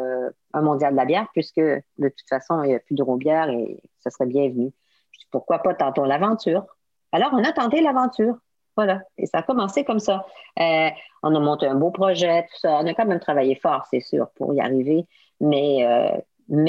un 0.54 0.62
mondial 0.62 0.92
de 0.92 0.98
la 0.98 1.06
bière, 1.06 1.28
puisque 1.34 1.60
de 1.60 1.82
toute 1.98 2.28
façon, 2.28 2.64
il 2.64 2.70
n'y 2.70 2.76
a 2.76 2.80
plus 2.80 2.96
de 2.96 3.18
bière 3.18 3.50
et 3.50 3.82
ça 4.00 4.10
serait 4.10 4.26
bienvenu. 4.26 4.74
Je 5.12 5.20
dis 5.20 5.28
pourquoi 5.32 5.60
pas 5.60 5.74
tentons 5.74 6.04
l'aventure? 6.04 6.66
Alors, 7.14 7.30
on 7.34 7.44
a 7.44 7.54
tenté 7.54 7.82
l'aventure. 7.82 8.36
Voilà. 8.76 9.02
Et 9.18 9.26
ça 9.26 9.40
a 9.40 9.44
commencé 9.44 9.84
comme 9.86 10.00
ça. 10.00 10.26
on 10.58 11.36
a 11.36 11.40
monté 11.40 11.66
un 11.66 11.76
beau 11.76 11.92
projet, 11.92 12.44
tout 12.44 12.60
ça. 12.60 12.78
On 12.82 12.86
a 12.86 12.94
quand 12.94 13.06
même 13.06 13.20
travaillé 13.20 13.56
fort, 13.56 13.86
c'est 13.90 14.02
sûr, 14.02 14.30
pour 14.36 14.54
y 14.54 14.60
arriver. 14.60 15.06
Mais, 15.40 15.86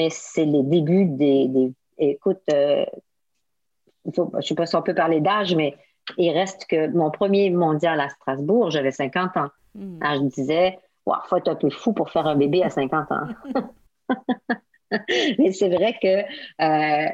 c'est 0.09 0.45
les 0.45 0.63
débuts 0.63 1.05
des. 1.05 1.47
des 1.49 1.73
écoute, 1.97 2.41
je 4.15 4.21
ne 4.37 4.41
sais 4.41 4.55
pas 4.55 4.65
si 4.65 4.75
on 4.75 4.81
peut 4.81 4.95
parler 4.95 5.21
d'âge, 5.21 5.55
mais 5.55 5.75
il 6.17 6.31
reste 6.31 6.65
que 6.65 6.87
mon 6.87 7.11
premier 7.11 7.49
mondial 7.49 7.99
à 7.99 8.09
Strasbourg, 8.09 8.71
j'avais 8.71 8.91
50 8.91 9.37
ans. 9.37 9.49
Hmm. 9.75 9.99
Alors, 10.01 10.23
je 10.23 10.27
disais, 10.29 10.79
il 11.07 11.13
faut 11.27 11.37
être 11.37 11.49
un 11.49 11.55
peu 11.55 11.69
fou 11.69 11.93
pour 11.93 12.09
faire 12.09 12.27
un 12.27 12.35
bébé 12.35 12.63
à 12.63 12.69
50 12.69 13.11
ans. 13.11 13.27
mais 15.39 15.51
c'est 15.51 15.69
vrai 15.69 15.95
que 16.01 16.23
euh, 16.63 17.09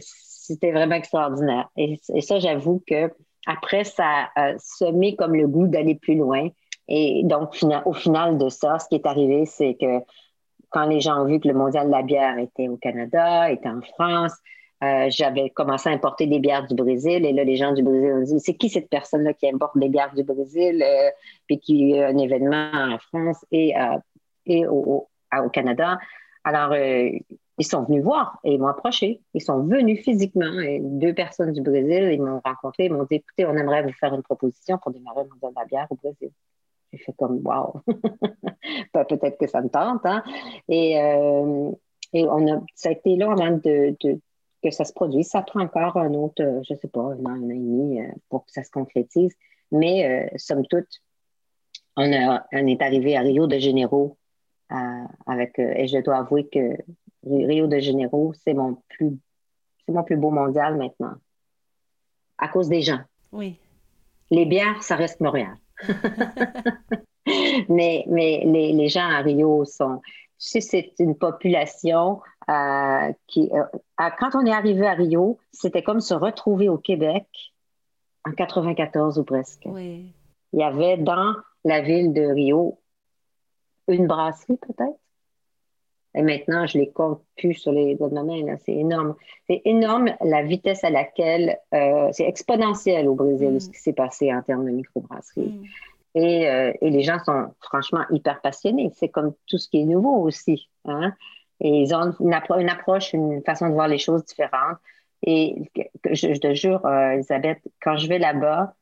c'était 0.00 0.72
vraiment 0.72 0.96
extraordinaire. 0.96 1.68
Et, 1.76 2.00
ça, 2.20 2.38
j'avoue 2.38 2.82
que 2.86 3.12
après, 3.46 3.84
ça 3.84 4.30
a 4.36 4.58
semé 4.58 5.16
comme 5.16 5.34
le 5.34 5.46
goût 5.46 5.68
d'aller 5.68 5.94
plus 5.94 6.16
loin. 6.16 6.48
Et 6.88 7.22
donc, 7.24 7.56
au 7.84 7.92
final 7.92 8.38
de 8.38 8.48
ça, 8.48 8.78
ce 8.78 8.88
qui 8.88 8.96
est 8.96 9.06
arrivé, 9.06 9.46
c'est 9.46 9.74
que 9.74 10.00
quand 10.70 10.86
les 10.86 11.00
gens 11.00 11.22
ont 11.22 11.24
vu 11.24 11.40
que 11.40 11.48
le 11.48 11.54
mondial 11.54 11.86
de 11.86 11.92
la 11.92 12.02
bière 12.02 12.38
était 12.38 12.68
au 12.68 12.76
Canada, 12.76 13.50
était 13.50 13.68
en 13.68 13.80
France, 13.80 14.32
euh, 14.82 15.06
j'avais 15.08 15.50
commencé 15.50 15.88
à 15.88 15.92
importer 15.92 16.26
des 16.26 16.40
bières 16.40 16.66
du 16.66 16.74
Brésil 16.74 17.24
et 17.24 17.32
là, 17.32 17.44
les 17.44 17.56
gens 17.56 17.72
du 17.72 17.82
Brésil 17.82 18.12
ont 18.12 18.22
dit 18.22 18.40
c'est 18.40 18.54
qui 18.54 18.68
cette 18.68 18.90
personne-là 18.90 19.32
qui 19.32 19.48
importe 19.48 19.78
des 19.78 19.88
bières 19.88 20.12
du 20.14 20.24
Brésil 20.24 20.82
euh, 20.82 21.10
puis 21.46 21.58
qui 21.60 21.98
a 21.98 22.08
un 22.08 22.18
événement 22.18 22.70
en 22.74 22.98
France 22.98 23.44
et, 23.52 23.78
euh, 23.78 23.98
et 24.46 24.66
au, 24.66 25.08
au, 25.32 25.48
Canada? 25.50 25.98
Alors, 26.42 26.74
ils 26.74 27.66
sont 27.66 27.84
venus 27.84 28.02
voir 28.02 28.38
et 28.44 28.54
ils 28.54 28.60
m'ont 28.60 28.66
approché. 28.66 29.22
Ils 29.32 29.40
sont 29.40 29.62
venus 29.62 30.02
physiquement. 30.02 30.60
Et 30.60 30.80
deux 30.82 31.14
personnes 31.14 31.52
du 31.52 31.62
Brésil, 31.62 32.10
ils 32.12 32.20
m'ont 32.20 32.42
rencontré, 32.44 32.86
ils 32.86 32.92
m'ont 32.92 33.04
dit 33.04 33.16
écoutez, 33.16 33.46
on 33.46 33.56
aimerait 33.56 33.82
vous 33.82 33.92
faire 33.92 34.12
une 34.12 34.22
proposition 34.22 34.76
pour 34.78 34.92
démarrer 34.92 35.22
le 35.22 35.30
mondial 35.30 35.52
de 35.52 35.60
la 35.60 35.64
bière 35.64 35.86
au 35.88 35.94
Brésil. 35.94 36.30
J'ai 36.92 36.98
fait 36.98 37.14
comme 37.16 37.40
wow, 37.42 37.80
peut-être 38.92 39.38
que 39.38 39.46
ça 39.46 39.62
me 39.62 39.68
tente. 39.68 40.04
Hein? 40.04 40.22
Et, 40.68 40.92
et 42.12 42.24
on 42.26 42.52
a, 42.52 42.60
ça 42.74 42.90
a 42.90 42.92
été 42.92 43.16
long 43.16 43.30
avant 43.30 43.52
de 43.52 43.96
que 44.64 44.70
ça 44.70 44.84
se 44.84 44.92
produise. 44.92 45.28
Ça 45.28 45.42
prend 45.42 45.60
encore 45.60 45.96
un 45.96 46.14
autre, 46.14 46.42
euh, 46.42 46.62
je 46.66 46.74
ne 46.74 46.78
sais 46.78 46.88
pas, 46.88 47.00
un 47.00 47.24
an, 47.24 47.30
un 47.30 47.42
an 47.42 47.50
et 47.50 47.54
demi 47.54 48.00
euh, 48.00 48.08
pour 48.28 48.44
que 48.44 48.52
ça 48.52 48.62
se 48.62 48.70
concrétise. 48.70 49.34
Mais 49.70 50.30
somme 50.36 50.64
toute, 50.66 51.02
on, 51.96 52.04
est 52.04 52.82
arrivé 52.82 53.16
à 53.16 53.22
Rio 53.22 53.48
de 53.48 53.58
Janeiro 53.58 54.16
avec, 55.26 55.58
et 55.58 55.88
je 55.88 55.98
dois 55.98 56.18
avouer 56.18 56.46
que 56.46 56.76
Rio 57.24 57.66
de 57.66 57.80
Janeiro, 57.80 58.32
c'est 58.44 58.54
mon 58.54 58.78
plus, 58.90 59.18
c'est 59.84 59.92
mon 59.92 60.04
plus 60.04 60.16
beau 60.16 60.30
mondial 60.30 60.76
maintenant. 60.76 61.14
À 62.38 62.46
cause 62.46 62.68
des 62.68 62.82
gens. 62.82 63.00
Oui. 63.32 63.56
Les 64.30 64.44
bières, 64.44 64.80
ça 64.82 64.94
reste 64.94 65.20
Montréal. 65.20 65.56
mais 67.68 68.04
mais 68.06 68.42
les, 68.44 68.72
les, 68.72 68.88
gens 68.88 69.08
à 69.08 69.20
Rio 69.20 69.64
sont. 69.64 70.00
Tu 70.38 70.60
sais, 70.60 70.60
c'est 70.60 70.92
une 70.98 71.16
population 71.16 72.20
euh, 72.50 73.12
qui. 73.26 73.50
Euh, 73.52 74.10
quand 74.18 74.34
on 74.34 74.44
est 74.44 74.52
arrivé 74.52 74.86
à 74.86 74.92
Rio, 74.92 75.38
c'était 75.52 75.82
comme 75.82 76.00
se 76.00 76.14
retrouver 76.14 76.68
au 76.68 76.76
Québec 76.76 77.26
en 78.24 78.32
94 78.32 79.18
ou 79.18 79.24
presque. 79.24 79.62
Oui. 79.66 80.12
Il 80.52 80.60
y 80.60 80.62
avait 80.62 80.98
dans 80.98 81.34
la 81.64 81.80
ville 81.80 82.12
de 82.12 82.22
Rio 82.22 82.78
une 83.88 84.06
brasserie, 84.06 84.58
peut-être. 84.58 84.98
Et 86.16 86.22
maintenant, 86.22 86.64
je 86.66 86.78
les 86.78 86.90
compte 86.90 87.22
plus 87.36 87.54
sur 87.54 87.72
les 87.72 87.96
doigts 87.96 88.08
de 88.08 88.14
ma 88.14 88.22
main. 88.22 88.56
C'est 88.64 88.74
énorme. 88.74 89.16
C'est 89.48 89.62
énorme 89.64 90.14
la 90.20 90.42
vitesse 90.42 90.84
à 90.84 90.90
laquelle 90.90 91.58
euh, 91.74 92.08
c'est 92.12 92.28
exponentiel 92.28 93.08
au 93.08 93.14
Brésil 93.14 93.54
mm. 93.54 93.60
ce 93.60 93.70
qui 93.70 93.78
s'est 93.78 93.94
passé 93.94 94.32
en 94.32 94.42
termes 94.42 94.64
de 94.64 94.70
microbrasserie. 94.70 95.48
Mm. 95.48 95.64
Et, 96.16 96.76
et, 96.80 96.90
les 96.90 97.02
gens 97.02 97.18
sont 97.24 97.48
franchement 97.60 98.04
hyper 98.10 98.40
passionnés. 98.40 98.92
C'est 98.94 99.08
comme 99.08 99.34
tout 99.48 99.58
ce 99.58 99.68
qui 99.68 99.80
est 99.80 99.84
nouveau 99.84 100.22
aussi. 100.22 100.68
Hein? 100.84 101.12
Et 101.64 101.80
ils 101.80 101.94
ont 101.94 102.14
une, 102.20 102.34
approche, 102.68 103.14
une 103.14 103.42
façon 103.42 103.70
de 103.70 103.72
voir 103.72 103.88
les 103.88 103.96
choses 103.96 104.22
différentes. 104.26 104.76
Et 105.26 105.70
je, 106.10 106.38
te 106.38 106.52
jure, 106.52 106.84
euh, 106.84 107.12
Elisabeth, 107.12 107.58
quand 107.82 107.96
je 107.96 108.06
vais 108.06 108.18
là-bas, 108.18 108.74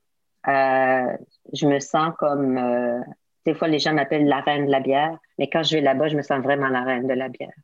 euh, 0.48 1.16
je 1.52 1.66
me 1.68 1.78
sens 1.78 2.12
comme. 2.18 2.58
Euh, 2.58 3.00
des 3.46 3.54
fois, 3.54 3.68
les 3.68 3.78
gens 3.78 3.92
m'appellent 3.92 4.26
la 4.26 4.40
reine 4.40 4.66
de 4.66 4.70
la 4.70 4.80
bière, 4.80 5.16
mais 5.38 5.48
quand 5.48 5.62
je 5.62 5.76
vais 5.76 5.80
là-bas, 5.80 6.08
je 6.08 6.16
me 6.16 6.22
sens 6.22 6.42
vraiment 6.42 6.68
la 6.68 6.82
reine 6.82 7.06
de 7.06 7.14
la 7.14 7.28
bière. 7.28 7.54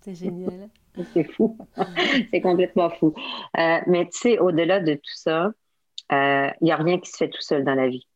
C'est 0.00 0.14
génial. 0.14 0.70
C'est 1.12 1.24
fou. 1.24 1.58
C'est 2.30 2.40
complètement 2.40 2.88
fou. 2.88 3.14
Euh, 3.58 3.80
mais 3.86 4.06
tu 4.06 4.18
sais, 4.18 4.38
au-delà 4.38 4.80
de 4.80 4.94
tout 4.94 5.14
ça, 5.14 5.50
il 6.10 6.52
n'y 6.62 6.72
a 6.72 6.76
rien 6.76 6.98
qui 6.98 7.10
se 7.10 7.18
fait 7.18 7.28
tout 7.28 7.40
seul 7.40 7.64
dans 7.64 7.74
la 7.74 7.88
vie. 7.88 8.06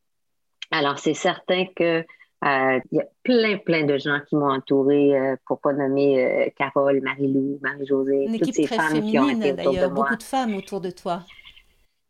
Alors, 0.70 0.98
c'est 0.98 1.14
certain 1.14 1.64
que 1.76 2.04
il 2.46 2.96
y 2.96 3.00
a 3.00 3.06
plein, 3.22 3.58
plein 3.58 3.84
de 3.84 3.98
gens 3.98 4.20
qui 4.28 4.36
m'ont 4.36 4.52
entouré, 4.52 5.12
pour 5.46 5.58
pour 5.58 5.60
pas 5.60 5.72
nommer 5.72 6.52
Carole, 6.56 7.00
Marie-Lou, 7.02 7.58
Marie-Josée, 7.62 8.26
toutes 8.38 8.54
ces 8.54 8.66
femmes 8.66 9.02
qui 9.02 9.18
ont 9.18 9.28
été 9.28 9.52
autour 9.52 9.72
de 9.72 9.78
moi. 9.78 9.88
beaucoup 9.88 10.16
de 10.16 10.22
femmes 10.22 10.54
autour 10.54 10.80
de 10.80 10.90
toi. 10.90 11.22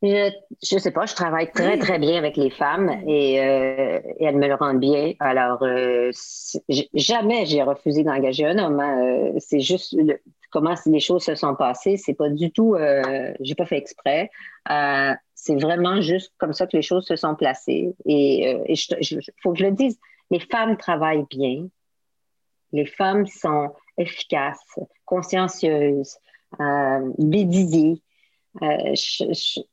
Je 0.02 0.74
ne 0.74 0.78
sais 0.78 0.90
pas, 0.90 1.06
je 1.06 1.14
travaille 1.14 1.50
très, 1.50 1.78
très 1.78 1.98
bien 1.98 2.18
avec 2.18 2.36
les 2.36 2.50
femmes 2.50 2.90
et, 3.06 3.40
euh, 3.40 4.00
elles 4.20 4.36
me 4.36 4.46
le 4.46 4.54
rendent 4.54 4.80
bien. 4.80 5.14
Alors, 5.20 5.62
euh, 5.62 6.10
jamais 6.94 7.46
j'ai 7.46 7.62
refusé 7.62 8.04
d'engager 8.04 8.46
un 8.46 8.58
homme. 8.58 8.78
Hein. 8.78 9.02
Euh, 9.02 9.32
c'est 9.38 9.60
juste 9.60 9.96
comment 10.50 10.74
les 10.86 11.00
choses 11.00 11.24
se 11.24 11.34
sont 11.34 11.54
passées. 11.54 11.96
C'est 11.96 12.14
pas 12.14 12.28
du 12.28 12.52
tout, 12.52 12.76
j'ai 13.40 13.54
pas 13.54 13.66
fait 13.66 13.78
exprès. 13.78 14.30
c'est 15.34 15.56
vraiment 15.56 16.00
juste 16.00 16.32
comme 16.38 16.52
ça 16.52 16.66
que 16.66 16.76
les 16.76 16.82
choses 16.82 17.06
se 17.06 17.16
sont 17.16 17.34
placées. 17.34 17.94
Et 18.04 18.50
il 18.68 19.22
faut 19.42 19.52
que 19.52 19.58
je 19.58 19.64
le 19.64 19.72
dise, 19.72 19.98
les 20.30 20.40
femmes 20.40 20.76
travaillent 20.76 21.26
bien. 21.30 21.68
Les 22.72 22.86
femmes 22.86 23.26
sont 23.26 23.74
efficaces, 23.96 24.78
consciencieuses, 25.04 26.18
bédisées. 27.18 28.02
Euh, 28.62 28.94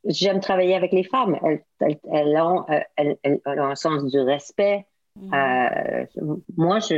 j'aime 0.05 0.39
travailler 0.39 0.75
avec 0.75 0.91
les 0.91 1.03
femmes. 1.03 1.37
Elles, 1.79 2.37
ont, 2.41 2.65
euh, 2.69 2.79
elles, 2.95 3.17
ont, 3.23 3.41
un 3.45 3.75
sens 3.75 4.03
du 4.05 4.19
respect. 4.19 4.85
Mm. 5.15 5.33
Euh, 5.33 6.05
moi, 6.57 6.79
je, 6.79 6.95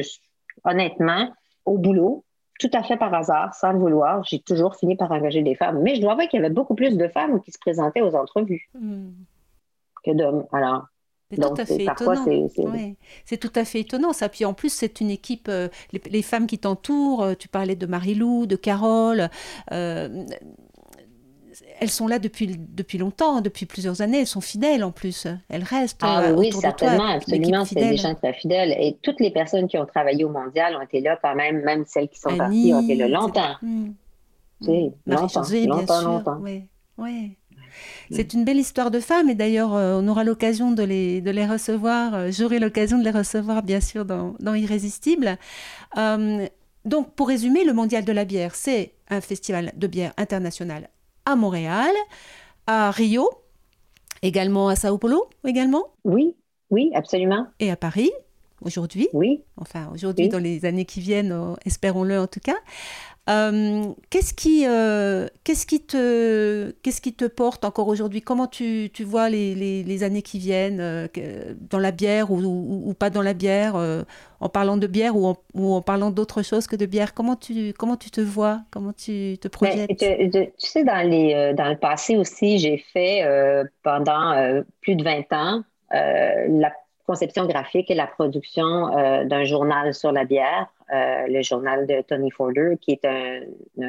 honnêtement, 0.63 1.31
au 1.65 1.77
boulot, 1.77 2.23
tout 2.59 2.71
à 2.73 2.83
fait 2.83 2.97
par 2.97 3.13
hasard, 3.13 3.53
sans 3.53 3.73
le 3.73 3.79
vouloir, 3.79 4.23
j'ai 4.23 4.39
toujours 4.39 4.75
fini 4.75 4.95
par 4.95 5.11
engager 5.11 5.43
des 5.43 5.55
femmes. 5.55 5.81
Mais 5.81 5.95
je 5.95 6.01
dois 6.01 6.13
avouer 6.13 6.27
qu'il 6.27 6.39
y 6.39 6.43
avait 6.43 6.53
beaucoup 6.53 6.75
plus 6.75 6.97
de 6.97 7.07
femmes 7.07 7.41
qui 7.41 7.51
se 7.51 7.59
présentaient 7.59 8.01
aux 8.01 8.15
entrevues 8.15 8.69
mm. 8.73 9.09
que 10.03 10.11
d'hommes. 10.11 10.45
Alors, 10.51 10.87
c'est 11.31 11.41
tout 11.41 11.53
à 11.57 11.65
fait 11.65 11.83
étonnant. 11.83 12.95
C'est 13.25 13.37
tout 13.37 13.51
à 13.55 13.65
fait 13.65 13.79
étonnant 13.81 14.13
ça. 14.13 14.29
Puis 14.29 14.45
en 14.45 14.53
plus, 14.53 14.69
c'est 14.69 15.01
une 15.01 15.09
équipe, 15.09 15.49
les, 15.91 16.21
femmes 16.21 16.47
qui 16.47 16.59
t'entourent, 16.59 17.35
tu 17.37 17.47
parlais 17.47 17.75
de 17.75 17.85
Marie-Lou, 17.85 18.45
de 18.45 18.55
Carole, 18.55 19.29
elles 21.79 21.89
sont 21.89 22.07
là 22.07 22.19
depuis, 22.19 22.55
depuis 22.57 22.97
longtemps, 22.97 23.41
depuis 23.41 23.65
plusieurs 23.65 24.01
années. 24.01 24.21
Elles 24.21 24.27
sont 24.27 24.41
fidèles 24.41 24.83
en 24.83 24.91
plus. 24.91 25.27
Elles 25.49 25.63
restent. 25.63 25.99
Ah 26.01 26.23
euh, 26.23 26.35
oui, 26.35 26.51
certainement, 26.51 27.07
absolument. 27.07 27.65
C'est 27.65 27.75
des 27.75 27.97
gens 27.97 28.15
très 28.15 28.33
fidèles. 28.33 28.71
Et 28.71 28.97
toutes 29.01 29.19
les 29.19 29.31
personnes 29.31 29.67
qui 29.67 29.77
ont 29.77 29.85
travaillé 29.85 30.23
au 30.23 30.29
mondial 30.29 30.75
ont 30.75 30.81
été 30.81 31.01
là 31.01 31.17
quand 31.21 31.35
même, 31.35 31.61
même 31.63 31.85
celles 31.85 32.09
qui 32.09 32.19
sont 32.19 32.35
parties 32.35 32.73
ont 32.73 32.81
été 32.81 32.95
là 32.95 33.07
longtemps. 33.07 33.55
Hmm. 33.61 33.91
Tu 34.61 34.67
sais, 34.67 34.93
longtemps. 35.05 36.37
Oui, 36.41 36.65
oui. 36.97 37.37
C'est 38.11 38.33
une 38.33 38.45
belle 38.45 38.57
histoire 38.57 38.91
de 38.91 38.99
femmes 38.99 39.29
et 39.29 39.35
d'ailleurs 39.35 39.73
euh, 39.73 39.99
on 39.99 40.07
aura 40.07 40.23
l'occasion 40.23 40.71
de 40.71 40.83
les, 40.83 41.21
de 41.21 41.31
les 41.31 41.45
recevoir, 41.45 42.13
euh, 42.13 42.31
j'aurai 42.31 42.59
l'occasion 42.59 42.97
de 42.97 43.03
les 43.03 43.11
recevoir 43.11 43.63
bien 43.63 43.81
sûr 43.81 44.05
dans, 44.05 44.35
dans 44.39 44.53
Irrésistible. 44.53 45.37
donc 46.85 47.13
pour 47.15 47.27
résumer, 47.27 47.63
le 47.63 47.73
Mondial 47.73 48.05
de 48.05 48.11
la 48.11 48.25
bière, 48.25 48.55
c'est 48.55 48.93
un 49.09 49.21
festival 49.21 49.71
de 49.75 49.87
bière 49.87 50.13
international 50.17 50.89
à 51.25 51.35
Montréal, 51.35 51.91
à 52.67 52.91
Rio, 52.91 53.29
également 54.21 54.69
à 54.69 54.75
Sao 54.75 54.97
Paulo, 54.97 55.29
également? 55.43 55.85
Oui, 56.03 56.35
oui, 56.69 56.91
absolument. 56.93 57.47
Et 57.59 57.71
à 57.71 57.75
Paris, 57.75 58.11
aujourd'hui? 58.61 59.07
Oui. 59.13 59.43
Enfin, 59.57 59.89
aujourd'hui, 59.93 60.29
dans 60.29 60.39
les 60.39 60.65
années 60.65 60.85
qui 60.85 60.99
viennent, 60.99 61.31
euh, 61.31 61.53
espérons-le 61.65 62.19
en 62.19 62.27
tout 62.27 62.39
cas. 62.39 62.55
Euh, 63.27 63.93
qu'est-ce 64.11 64.35
qui, 64.35 64.65
euh, 64.67 65.27
qu'est-ce 65.43 65.65
qui 65.65 65.81
te, 65.81 66.71
qu'est-ce 66.83 67.01
qui 67.01 67.13
te 67.13 67.25
porte 67.25 67.65
encore 67.65 67.87
aujourd'hui? 67.87 68.21
Comment 68.21 68.45
tu, 68.45 68.91
tu 68.93 69.03
vois 69.03 69.29
les, 69.29 69.55
les, 69.55 69.81
les, 69.81 70.03
années 70.03 70.21
qui 70.21 70.37
viennent 70.37 70.79
euh, 70.79 71.07
dans 71.59 71.79
la 71.79 71.91
bière 71.91 72.29
ou, 72.29 72.37
ou, 72.85 72.93
pas 72.93 73.09
dans 73.09 73.23
la 73.23 73.33
bière 73.33 73.75
En 74.39 74.49
parlant 74.49 74.77
de 74.77 74.85
bière 74.85 75.15
ou 75.15 75.25
en, 75.25 75.37
ou 75.55 75.73
en 75.73 75.81
parlant 75.81 76.11
d'autre 76.11 76.43
chose 76.43 76.67
que 76.67 76.75
de 76.75 76.85
bière? 76.85 77.15
Comment 77.15 77.35
tu, 77.35 77.73
comment 77.73 77.97
tu 77.97 78.11
te 78.11 78.21
vois? 78.21 78.61
Comment 78.69 78.93
tu 78.93 79.37
te 79.41 79.47
ben, 79.47 79.51
projettes? 79.51 79.97
tu 79.97 80.51
sais, 80.59 80.83
dans, 80.83 81.09
les, 81.09 81.53
dans 81.57 81.69
le 81.69 81.77
passé 81.77 82.17
aussi, 82.17 82.59
j'ai 82.59 82.77
fait 82.77 83.23
pendant 83.81 84.61
plus 84.81 84.95
de 84.95 85.03
20 85.03 85.33
ans 85.33 85.63
la 85.91 86.71
conception 87.05 87.45
graphique 87.45 87.91
et 87.91 87.95
la 87.95 88.07
production 88.07 88.89
d'un 89.25 89.43
journal 89.43 89.93
sur 89.93 90.11
la 90.11 90.25
bière 90.25 90.67
euh, 90.93 91.25
le 91.27 91.41
journal 91.41 91.87
de 91.87 92.01
Tony 92.01 92.29
Forder, 92.29 92.75
qui 92.79 92.91
est 92.91 93.05
un, 93.05 93.41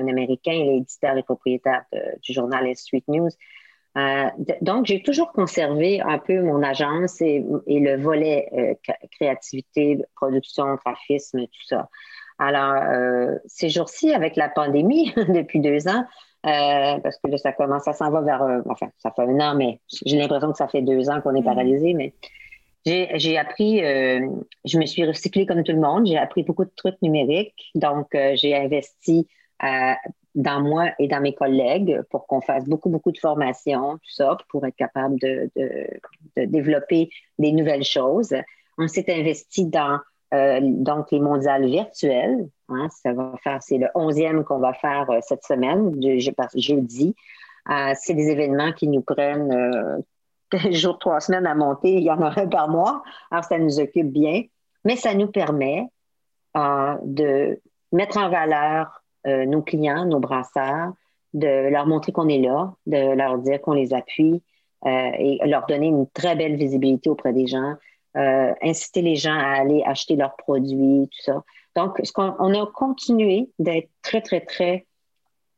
Américain, 0.09 0.53
il 0.53 0.69
est 0.69 0.77
éditeur 0.79 1.17
et 1.17 1.23
propriétaire 1.23 1.85
du 2.23 2.33
journal 2.33 2.75
Street 2.75 3.03
News. 3.09 3.29
Euh, 3.99 4.29
donc, 4.63 4.87
j'ai 4.87 5.03
toujours 5.03 5.33
conservé 5.33 6.01
un 6.01 6.19
peu 6.19 6.41
mon 6.41 6.63
agence 6.63 7.21
et, 7.21 7.45
le 7.67 7.97
volet 7.97 8.49
euh, 8.57 8.93
créativité, 9.13 9.99
production, 10.15 10.77
graphisme, 10.77 11.41
tout 11.41 11.67
ça. 11.67 11.89
Alors, 12.39 12.83
ces 13.47 13.69
jours-ci, 13.71 14.13
avec 14.13 14.37
la 14.37 14.49
pandémie, 14.49 15.13
depuis 15.29 15.61
deux 15.61 15.89
ans, 15.89 16.05
parce 16.43 17.19
que 17.19 17.31
là, 17.31 17.39
ça 17.39 17.53
commence, 17.53 17.85
ça 17.85 17.93
s'en 17.93 18.11
va 18.11 18.21
vers, 18.21 18.63
enfin, 18.69 18.89
ça 18.99 19.11
fait 19.11 19.23
un 19.23 19.41
an, 19.41 19.55
mais 19.55 19.81
j'ai 20.05 20.17
l'impression 20.19 20.53
que 20.53 20.59
ça 20.59 20.69
fait 20.69 20.83
deux 20.83 21.11
ans 21.11 21.21
qu'on 21.21 21.35
est 21.35 21.41
mm. 21.41 21.45
paralysé, 21.45 21.95
mais 21.95 22.15
j'ai 22.87 23.37
appris, 23.37 23.85
euh, 23.85 24.21
je 24.65 24.79
me 24.79 24.87
suis 24.87 25.05
recyclée 25.05 25.45
comme 25.45 25.65
tout 25.65 25.73
le 25.73 25.81
monde. 25.81 26.07
J'ai 26.07 26.19
appris 26.19 26.45
beaucoup 26.45 26.65
de 26.65 26.73
trucs 26.77 27.01
numériques. 27.03 27.71
Donc, 27.75 28.15
euh, 28.15 28.33
j'ai 28.37 28.55
investi 28.55 29.27
euh, 29.65 29.93
dans 30.37 30.61
moi 30.61 30.91
et 31.01 31.09
dans 31.09 31.21
mes 31.21 31.35
collègues 31.35 32.01
pour 32.11 32.27
qu'on 32.29 32.41
fasse 32.41 32.65
beaucoup, 32.65 32.89
beaucoup 32.89 33.11
de 33.11 33.19
formations, 33.19 33.95
tout 33.95 34.11
ça, 34.11 34.37
pour 34.49 34.65
être 34.67 34.77
capable 34.77 35.19
de, 35.19 35.51
de, 35.57 36.45
développer 36.45 37.09
des 37.39 37.51
nouvelles 37.53 37.85
choses. 37.85 38.35
On 38.79 38.87
s'est 38.87 39.13
investi 39.13 39.67
dans 39.67 39.99
donc 40.61 41.11
les 41.13 41.21
mondiales 41.21 41.67
virtuelles. 41.67 42.49
Hein, 42.69 42.89
ça 42.91 43.13
va 43.15 43.33
faire, 43.43 43.63
c'est 43.63 43.79
le 43.79 43.89
onzième 43.95 44.45
qu'on 44.45 44.59
va 44.59 44.75
faire 44.75 45.09
cette 45.23 45.45
semaine, 45.45 45.95
jeudi. 46.57 47.15
c'est 47.95 48.15
des 48.15 48.29
événements 48.29 48.73
qui 48.73 48.89
nous 48.89 49.01
prennent 49.01 49.49
15 49.49 50.16
jours, 50.71 50.99
trois 50.99 51.21
semaines 51.21 51.47
à 51.47 51.55
monter, 51.55 51.95
il 51.95 52.03
y 52.03 52.11
en 52.11 52.23
aurait 52.23 52.49
par 52.49 52.69
mois. 52.69 53.03
Alors, 53.31 53.45
ça 53.45 53.59
nous 53.59 53.81
occupe 53.81 54.11
bien, 54.13 54.43
mais 54.85 54.97
ça 54.97 55.15
nous 55.15 55.29
permet 55.29 55.89
euh, 56.57 56.97
de 57.03 57.61
mettre 57.93 58.19
en 58.19 58.29
valeur 58.29 59.03
euh, 59.27 59.45
nos 59.47 59.63
clients, 59.63 60.05
nos 60.05 60.21
brasseurs, 60.21 60.93
de 61.35 61.69
leur 61.69 61.87
montrer 61.87 62.13
qu'on 62.13 62.29
est 62.29 62.39
là, 62.39 62.75
de 62.87 63.15
leur 63.15 63.39
dire 63.39 63.61
qu'on 63.61 63.73
les 63.73 63.93
appuie 63.93 64.43
euh, 64.87 65.11
et 65.19 65.39
leur 65.45 65.67
donner 65.67 65.89
une 65.89 66.09
très 66.11 66.37
belle 66.37 66.57
visibilité 66.57 67.11
auprès 67.11 67.33
des 67.33 67.47
gens, 67.47 67.75
inciter 68.63 69.03
les 69.03 69.17
gens 69.17 69.37
à 69.37 69.61
aller 69.61 69.83
acheter 69.85 70.17
leurs 70.17 70.37
produits, 70.37 71.07
tout 71.13 71.23
ça. 71.23 71.45
Donc, 71.75 72.01
on, 72.17 72.35
on 72.39 72.55
a 72.55 72.67
continué 72.73 73.51
d'être 73.59 73.91
très, 74.01 74.23
très, 74.23 74.41
très 74.41 74.87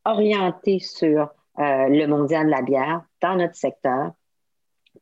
orienté 0.05 0.81
sur 0.81 1.29
le 1.57 2.07
mondial 2.07 2.47
de 2.47 2.51
la 2.51 2.63
bière 2.63 3.03
dans 3.23 3.37
notre 3.37 3.55
secteur 3.55 4.11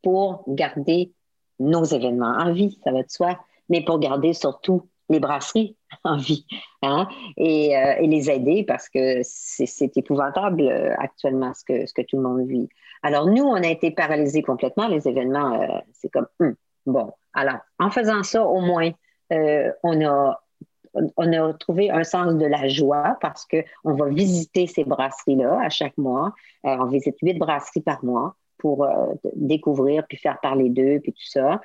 pour 0.06 0.44
garder 0.46 1.12
nos 1.58 1.82
événements 1.82 2.36
en 2.38 2.52
vie, 2.52 2.78
ça 2.84 2.92
va 2.92 3.02
de 3.02 3.10
soi, 3.10 3.40
mais 3.68 3.84
pour 3.84 3.98
garder 3.98 4.34
surtout 4.34 4.88
les 5.08 5.18
brasseries 5.18 5.76
en 6.04 6.16
vie 6.16 6.46
hein, 6.82 7.08
et, 7.36 7.72
et, 7.72 8.06
les 8.06 8.30
aider 8.30 8.62
parce 8.62 8.88
que 8.88 9.18
c'est 9.24 9.96
épouvantable 9.96 10.68
actuellement 10.96 11.52
ce 11.54 11.64
que, 11.64 12.02
tout 12.02 12.18
le 12.18 12.22
monde 12.22 12.46
vit. 12.46 12.68
Alors, 13.02 13.26
nous, 13.26 13.42
on 13.42 13.56
a 13.56 13.66
été 13.66 13.90
paralysés 13.90 14.42
complètement. 14.42 14.86
Les 14.86 15.08
événements, 15.08 15.60
euh, 15.60 15.78
c'est 15.92 16.08
comme, 16.08 16.28
hum, 16.38 16.54
bon. 16.86 17.12
Alors, 17.34 17.58
en 17.80 17.90
faisant 17.90 18.22
ça, 18.22 18.46
au 18.46 18.60
moins, 18.60 18.92
euh, 19.32 19.72
on 19.82 20.06
a 20.06 20.40
on 21.18 21.32
a 21.32 21.52
trouvé 21.54 21.90
un 21.90 22.04
sens 22.04 22.36
de 22.36 22.46
la 22.46 22.68
joie 22.68 23.18
parce 23.20 23.44
qu'on 23.44 23.94
va 23.94 24.08
visiter 24.08 24.68
ces 24.68 24.84
brasseries-là 24.84 25.60
à 25.62 25.68
chaque 25.68 25.98
mois. 25.98 26.32
Euh, 26.64 26.76
on 26.78 26.86
visite 26.86 27.16
huit 27.22 27.34
brasseries 27.34 27.82
par 27.82 28.04
mois 28.04 28.36
pour 28.58 28.88
découvrir 29.34 30.06
puis 30.06 30.18
faire 30.18 30.38
parler 30.40 30.68
d'eux 30.70 31.00
puis 31.02 31.12
tout 31.12 31.28
ça. 31.28 31.60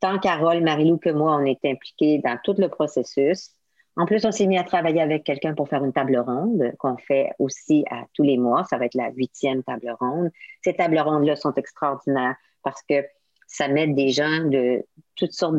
tant 0.00 0.18
Carole, 0.18 0.62
Marilou 0.62 0.98
que 0.98 1.10
moi, 1.10 1.36
on 1.36 1.44
est 1.44 1.64
impliqués 1.64 2.20
dans 2.24 2.38
tout 2.42 2.54
le 2.58 2.68
processus. 2.68 3.50
En 3.96 4.06
plus, 4.06 4.24
on 4.24 4.32
s'est 4.32 4.46
mis 4.46 4.56
à 4.56 4.64
travailler 4.64 5.00
avec 5.00 5.24
quelqu'un 5.24 5.54
pour 5.54 5.68
faire 5.68 5.84
une 5.84 5.92
table 5.92 6.16
ronde 6.16 6.72
qu'on 6.78 6.96
fait 6.96 7.30
aussi 7.38 7.84
à 7.90 8.04
tous 8.14 8.22
les 8.22 8.38
mois. 8.38 8.64
Ça 8.64 8.78
va 8.78 8.86
être 8.86 8.94
la 8.94 9.10
huitième 9.10 9.62
table 9.62 9.94
ronde. 10.00 10.30
Ces 10.62 10.74
tables 10.74 10.98
rondes-là 10.98 11.36
sont 11.36 11.52
extraordinaires 11.54 12.36
parce 12.62 12.82
que 12.88 13.04
ça 13.46 13.68
met 13.68 13.88
des 13.88 14.10
gens 14.10 14.44
de 14.44 14.84
toutes 15.16 15.32
sortes 15.32 15.56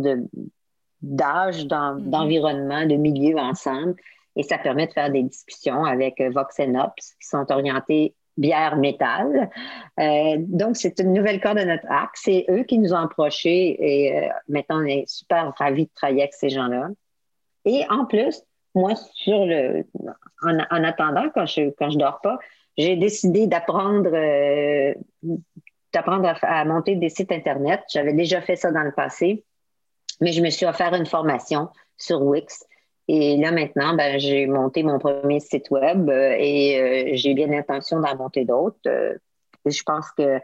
d'âges, 1.02 1.66
mm-hmm. 1.66 2.10
d'environnement, 2.10 2.86
de 2.86 2.96
milieux 2.96 3.38
ensemble. 3.38 3.96
Et 4.38 4.44
ça 4.44 4.58
permet 4.58 4.88
de 4.88 4.94
faire 4.94 5.12
des 5.12 5.24
discussions 5.24 5.84
avec 5.84 6.22
Vox 6.34 6.58
et 6.60 6.70
Ops 6.70 7.16
qui 7.20 7.28
sont 7.28 7.46
orientés 7.52 8.16
bière 8.38 8.78
métal. 8.78 9.50
Euh, 10.00 10.38
donc, 10.40 10.78
c'est 10.78 11.00
une 11.00 11.14
nouvelle 11.14 11.40
corde 11.40 11.60
de 11.60 11.64
notre 11.64 11.90
arc. 11.90 12.16
C'est 12.16 12.46
eux 12.50 12.64
qui 12.64 12.80
nous 12.80 12.94
ont 12.94 12.98
approchés 12.98 13.78
et 13.80 14.18
euh, 14.18 14.30
maintenant, 14.48 14.82
on 14.82 14.86
est 14.86 15.06
super 15.08 15.54
ravis 15.58 15.86
de 15.86 15.92
travailler 15.94 16.24
avec 16.24 16.34
ces 16.34 16.50
gens-là. 16.50 16.90
Et 17.66 17.84
en 17.90 18.06
plus, 18.06 18.42
moi, 18.74 18.96
sur 18.96 19.46
le, 19.46 19.86
en, 20.42 20.84
attendant, 20.84 21.30
quand 21.34 21.46
je 21.46 21.70
quand 21.72 21.90
je 21.90 21.98
dors 21.98 22.22
pas, 22.22 22.40
j'ai 22.78 22.96
décidé 22.96 23.48
d'apprendre 23.48 24.10
euh, 24.14 24.94
d'apprendre 25.94 26.34
à, 26.42 26.66
monter 26.66 26.96
des 26.96 27.10
sites 27.10 27.32
internet. 27.32 27.82
J'avais 27.92 28.14
déjà 28.14 28.42
fait 28.42 28.56
ça 28.56 28.72
dans 28.72 28.84
le 28.84 28.94
passé, 28.94 29.44
mais 30.22 30.32
je 30.32 30.42
me 30.42 30.50
suis 30.50 30.66
offert 30.66 30.94
une 30.94 31.06
formation 31.06 31.70
sur 31.98 32.22
Wix. 32.22 32.66
Et 33.08 33.38
là 33.38 33.52
maintenant, 33.52 33.96
ben, 33.96 34.20
j'ai 34.20 34.48
monté 34.48 34.84
mon 34.84 35.00
premier 35.00 35.40
site 35.40 35.70
web 35.72 36.10
euh, 36.10 36.36
et 36.38 36.80
euh, 36.80 37.12
j'ai 37.14 37.34
bien 37.34 37.48
l'intention 37.48 38.00
d'en 38.00 38.16
monter 38.16 38.46
d'autres. 38.46 38.80
je 39.66 39.84
pense 39.84 40.12
que 40.12 40.40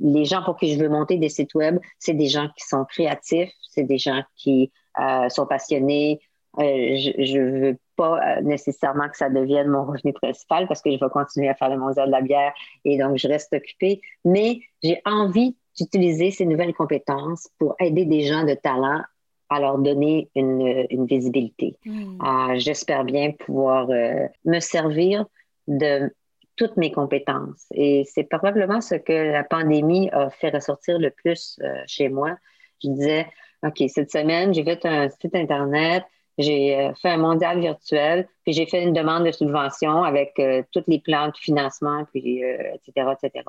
les 0.00 0.24
gens 0.24 0.42
pour 0.42 0.56
qui 0.56 0.72
je 0.72 0.78
veux 0.78 0.88
monter 0.88 1.18
des 1.18 1.28
sites 1.28 1.54
web, 1.54 1.78
c'est 1.98 2.14
des 2.14 2.26
gens 2.26 2.48
qui 2.56 2.66
sont 2.66 2.84
créatifs, 2.84 3.52
c'est 3.70 3.84
des 3.84 3.98
gens 3.98 4.22
qui 4.36 4.72
euh, 5.00 5.28
sont 5.28 5.46
passionnés. 5.46 6.20
Euh, 6.58 6.96
je 6.96 7.38
ne 7.38 7.58
veux 7.58 7.78
pas 7.96 8.18
euh, 8.18 8.40
nécessairement 8.42 9.08
que 9.08 9.16
ça 9.16 9.28
devienne 9.28 9.68
mon 9.68 9.84
revenu 9.84 10.12
principal 10.12 10.68
parce 10.68 10.80
que 10.82 10.90
je 10.90 10.98
vais 10.98 11.10
continuer 11.10 11.48
à 11.48 11.54
faire 11.54 11.68
le 11.68 11.78
mondial 11.78 12.06
de 12.06 12.12
la 12.12 12.20
bière 12.20 12.52
et 12.84 12.96
donc 12.96 13.16
je 13.16 13.26
reste 13.26 13.52
occupée. 13.52 14.00
Mais 14.24 14.60
j'ai 14.82 15.00
envie 15.04 15.56
d'utiliser 15.76 16.30
ces 16.30 16.46
nouvelles 16.46 16.74
compétences 16.74 17.48
pour 17.58 17.74
aider 17.80 18.04
des 18.04 18.22
gens 18.22 18.44
de 18.44 18.54
talent 18.54 19.02
à 19.50 19.60
leur 19.60 19.78
donner 19.78 20.28
une, 20.34 20.86
une 20.90 21.06
visibilité. 21.06 21.76
Hmm. 21.84 22.18
J'espère 22.56 23.04
bien 23.04 23.32
pouvoir 23.32 23.88
me 23.88 24.60
servir 24.60 25.26
de 25.68 26.12
toutes 26.56 26.76
mes 26.76 26.92
compétences. 26.92 27.66
Et 27.72 28.04
c'est 28.06 28.24
probablement 28.24 28.80
ce 28.80 28.94
que 28.94 29.12
la 29.12 29.44
pandémie 29.44 30.08
a 30.12 30.30
fait 30.30 30.50
ressortir 30.50 30.98
le 30.98 31.10
plus 31.10 31.58
chez 31.86 32.08
moi. 32.08 32.36
Je 32.82 32.88
disais, 32.90 33.26
OK, 33.64 33.82
cette 33.88 34.10
semaine, 34.10 34.52
j'ai 34.52 34.64
fait 34.64 34.84
un 34.84 35.08
site 35.08 35.34
Internet, 35.34 36.04
j'ai 36.38 36.76
euh, 36.76 36.92
fait 36.94 37.10
un 37.10 37.16
mondial 37.16 37.60
virtuel, 37.60 38.28
puis 38.42 38.52
j'ai 38.52 38.66
fait 38.66 38.82
une 38.82 38.92
demande 38.92 39.24
de 39.24 39.30
subvention 39.30 40.02
avec 40.02 40.32
euh, 40.38 40.62
tous 40.72 40.82
les 40.86 41.00
plans 41.00 41.28
de 41.28 41.36
financement, 41.36 42.04
puis 42.12 42.42
etc., 42.42 42.92
euh, 42.98 43.12
etc. 43.12 43.44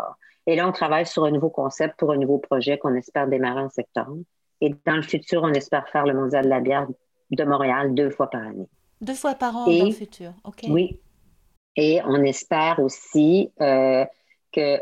Et 0.47 0.55
là, 0.55 0.67
on 0.67 0.71
travaille 0.71 1.05
sur 1.05 1.25
un 1.25 1.31
nouveau 1.31 1.49
concept 1.49 1.97
pour 1.97 2.11
un 2.11 2.17
nouveau 2.17 2.37
projet 2.37 2.77
qu'on 2.77 2.93
espère 2.95 3.27
démarrer 3.27 3.61
en 3.61 3.69
septembre. 3.69 4.17
Et 4.61 4.73
dans 4.85 4.95
le 4.95 5.01
futur, 5.01 5.43
on 5.43 5.53
espère 5.53 5.87
faire 5.89 6.05
le 6.05 6.13
mondial 6.13 6.45
de 6.45 6.49
la 6.49 6.59
bière 6.59 6.87
de 7.31 7.43
Montréal 7.43 7.93
deux 7.93 8.09
fois 8.09 8.29
par 8.29 8.41
année. 8.41 8.67
Deux 9.01 9.13
fois 9.13 9.35
par 9.35 9.55
an 9.55 9.65
dans 9.65 9.85
le 9.85 9.91
futur, 9.91 10.33
OK. 10.43 10.65
Oui. 10.69 10.99
Et 11.75 11.99
on 12.05 12.23
espère 12.23 12.79
aussi 12.79 13.51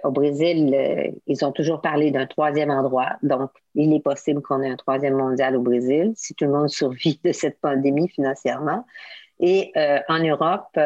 au 0.04 0.12
Brésil, 0.12 0.74
euh, 0.74 1.12
ils 1.28 1.46
ont 1.46 1.52
toujours 1.52 1.82
parlé 1.82 2.12
d'un 2.12 2.26
troisième 2.26 2.70
endroit. 2.70 3.14
Donc, 3.24 3.52
il 3.76 3.94
est 3.94 4.00
possible 4.00 4.42
qu'on 4.42 4.62
ait 4.62 4.70
un 4.70 4.76
troisième 4.76 5.16
mondial 5.16 5.56
au 5.56 5.62
Brésil 5.62 6.14
si 6.16 6.34
tout 6.36 6.46
le 6.46 6.52
monde 6.52 6.70
survit 6.70 7.20
de 7.24 7.32
cette 7.32 7.60
pandémie 7.60 8.10
financièrement. 8.10 8.86
Et 9.40 9.72
euh, 9.78 10.00
en 10.10 10.20
Europe, 10.20 10.78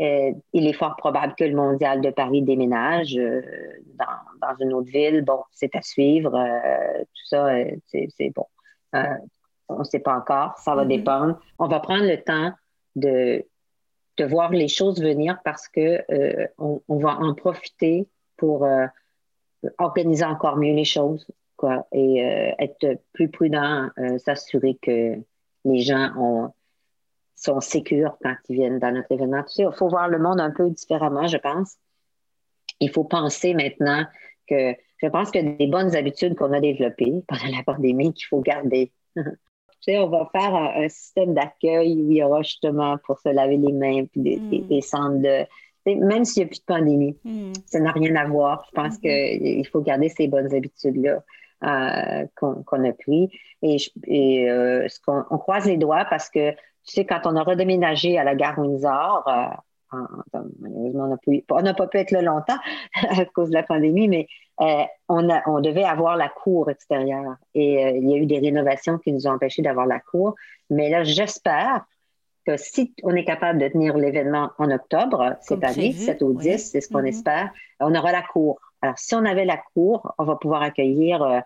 euh, 0.00 0.32
il 0.52 0.66
est 0.66 0.72
fort 0.72 0.96
probable 0.96 1.34
que 1.36 1.44
le 1.44 1.54
mondial 1.54 2.00
de 2.00 2.10
Paris 2.10 2.42
déménage 2.42 3.14
dans, 3.14 4.56
une 4.60 4.72
autre 4.72 4.90
ville. 4.90 5.22
Bon, 5.22 5.42
c'est 5.50 5.74
à 5.74 5.82
suivre. 5.82 6.30
tout 6.30 7.26
ça, 7.26 7.48
c'est 7.88 8.32
bon. 8.34 8.46
on 9.68 9.78
ne 9.78 9.84
sait 9.84 9.98
pas 10.00 10.16
encore. 10.16 10.56
Ça 10.58 10.74
va 10.74 10.84
mm-hmm. 10.84 10.88
dépendre. 10.88 11.40
On 11.58 11.66
va 11.66 11.80
prendre 11.80 12.04
le 12.04 12.22
temps 12.22 12.52
de 12.96 13.44
de 14.18 14.24
voir 14.24 14.50
les 14.50 14.68
choses 14.68 15.00
venir 15.00 15.38
parce 15.44 15.68
que 15.68 16.02
euh, 16.10 16.46
on, 16.58 16.82
va 16.88 17.18
en 17.18 17.34
profiter 17.34 18.08
pour 18.36 18.64
euh, 18.64 18.86
organiser 19.78 20.24
encore 20.24 20.56
mieux 20.56 20.74
les 20.74 20.84
choses 20.84 21.26
quoi, 21.56 21.86
et 21.92 22.24
euh, 22.24 22.52
être 22.58 23.00
plus 23.12 23.28
prudent, 23.28 23.88
s'assurer 24.18 24.76
que 24.82 25.14
les 25.64 25.80
gens 25.80 26.10
ont, 26.16 26.52
sont 27.40 27.60
sécures 27.60 28.16
quand 28.22 28.34
ils 28.48 28.56
viennent 28.56 28.78
dans 28.78 28.92
notre 28.92 29.10
événement. 29.12 29.42
Tu 29.44 29.54
sais, 29.54 29.62
il 29.62 29.76
faut 29.76 29.88
voir 29.88 30.08
le 30.08 30.18
monde 30.18 30.40
un 30.40 30.50
peu 30.50 30.70
différemment, 30.70 31.26
je 31.26 31.36
pense. 31.36 31.76
Il 32.80 32.90
faut 32.90 33.04
penser 33.04 33.54
maintenant 33.54 34.04
que 34.48 34.74
je 34.98 35.06
pense 35.08 35.30
que 35.30 35.38
des 35.38 35.66
bonnes 35.66 35.94
habitudes 35.94 36.34
qu'on 36.34 36.52
a 36.52 36.60
développées 36.60 37.22
pendant 37.28 37.56
la 37.56 37.62
pandémie 37.64 38.12
qu'il 38.12 38.26
faut 38.26 38.40
garder. 38.40 38.92
on 39.16 40.08
va 40.08 40.28
faire 40.32 40.54
un, 40.54 40.88
système 40.88 41.34
d'accueil 41.34 41.94
où 41.94 42.10
il 42.10 42.16
y 42.16 42.22
aura 42.22 42.42
justement 42.42 42.98
pour 43.06 43.18
se 43.20 43.28
laver 43.28 43.56
les 43.56 43.72
mains, 43.72 44.04
puis 44.06 44.20
des, 44.20 44.38
hmm. 44.38 44.80
centres 44.80 45.22
de. 45.22 45.46
Même 45.86 46.24
s'il 46.24 46.42
n'y 46.42 46.46
a 46.46 46.48
plus 46.48 46.60
de 46.60 46.64
pandémie, 46.66 47.16
hmm. 47.24 47.52
ça 47.66 47.80
n'a 47.80 47.92
rien 47.92 48.14
à 48.16 48.26
voir. 48.26 48.64
Je 48.68 48.74
pense 48.74 48.96
hmm. 48.96 49.00
qu'il 49.00 49.66
faut 49.68 49.80
garder 49.80 50.08
ces 50.08 50.28
bonnes 50.28 50.54
habitudes-là. 50.54 51.22
Euh, 51.64 52.24
qu'on 52.36 52.84
a 52.84 52.92
pris. 52.92 53.28
Et, 53.62 53.78
et 54.06 54.48
euh, 54.48 54.86
on, 55.08 55.38
croise 55.38 55.66
les 55.66 55.76
doigts 55.76 56.04
parce 56.04 56.30
que, 56.30 56.54
tu 56.88 56.94
sais, 56.94 57.04
quand 57.04 57.20
on 57.26 57.36
a 57.36 57.42
redéménagé 57.42 58.18
à 58.18 58.24
la 58.24 58.34
gare 58.34 58.58
Windsor, 58.58 59.28
euh, 59.28 59.98
malheureusement, 60.58 61.16
on 61.50 61.62
n'a 61.62 61.74
pas 61.74 61.86
pu 61.86 61.98
être 61.98 62.10
là 62.12 62.22
longtemps 62.22 62.56
à 63.10 63.24
cause 63.26 63.50
de 63.50 63.54
la 63.54 63.62
pandémie, 63.62 64.08
mais 64.08 64.26
euh, 64.60 64.84
on, 65.08 65.28
a, 65.28 65.42
on 65.46 65.60
devait 65.60 65.84
avoir 65.84 66.16
la 66.16 66.28
cour 66.28 66.70
extérieure. 66.70 67.36
Et 67.54 67.84
euh, 67.84 67.90
il 67.90 68.08
y 68.08 68.14
a 68.14 68.16
eu 68.16 68.26
des 68.26 68.38
rénovations 68.38 68.98
qui 68.98 69.12
nous 69.12 69.26
ont 69.26 69.32
empêchés 69.32 69.62
d'avoir 69.62 69.86
la 69.86 70.00
cour. 70.00 70.34
Mais 70.70 70.88
là, 70.88 71.04
j'espère 71.04 71.84
que 72.46 72.56
si 72.56 72.94
on 73.02 73.14
est 73.14 73.24
capable 73.24 73.58
de 73.58 73.68
tenir 73.68 73.98
l'événement 73.98 74.50
en 74.56 74.70
octobre 74.70 75.36
cette 75.42 75.64
année, 75.64 75.92
7 75.92 76.22
au 76.22 76.32
10, 76.32 76.70
c'est 76.70 76.80
ce 76.80 76.88
qu'on 76.88 77.02
mm-hmm. 77.02 77.08
espère, 77.08 77.52
on 77.80 77.94
aura 77.94 78.12
la 78.12 78.22
cour. 78.22 78.58
Alors, 78.80 78.98
si 78.98 79.14
on 79.14 79.24
avait 79.26 79.44
la 79.44 79.58
cour, 79.74 80.14
on 80.16 80.24
va 80.24 80.36
pouvoir 80.36 80.62
accueillir 80.62 81.22
euh, 81.22 81.40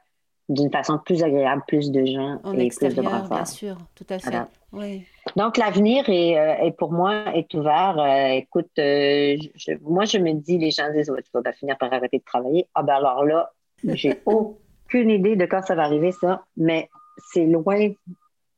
d'une 0.48 0.70
façon 0.70 0.98
plus 0.98 1.24
agréable 1.24 1.62
plus 1.66 1.90
de 1.90 2.04
gens 2.04 2.40
et 2.54 2.68
plus 2.68 2.94
de 2.94 3.02
brasseurs. 3.02 3.28
Bien 3.28 3.44
sûr, 3.44 3.76
tout 3.94 4.06
à 4.08 4.18
fait. 4.18 4.42
Oui. 4.72 5.04
Donc, 5.36 5.56
l'avenir 5.56 6.08
est, 6.08 6.38
euh, 6.38 6.70
pour 6.72 6.92
moi 6.92 7.34
est 7.34 7.52
ouvert. 7.54 7.96
Euh, 7.98 8.28
écoute, 8.32 8.70
euh, 8.78 9.36
moi, 9.82 10.04
je 10.04 10.18
me 10.18 10.32
dis, 10.32 10.58
les 10.58 10.70
gens 10.70 10.92
disent, 10.92 11.12
tu 11.24 11.30
vas 11.32 11.52
finir 11.52 11.76
par 11.78 11.92
arrêter 11.92 12.18
de 12.18 12.24
travailler. 12.24 12.66
Ah 12.74 12.82
ben 12.82 12.94
alors 12.94 13.24
là, 13.24 13.50
j'ai 13.84 14.20
aucune 14.26 15.10
idée 15.10 15.36
de 15.36 15.46
quand 15.46 15.62
ça 15.62 15.74
va 15.74 15.84
arriver, 15.84 16.12
ça, 16.12 16.44
mais 16.56 16.88
c'est 17.32 17.46
loin 17.46 17.90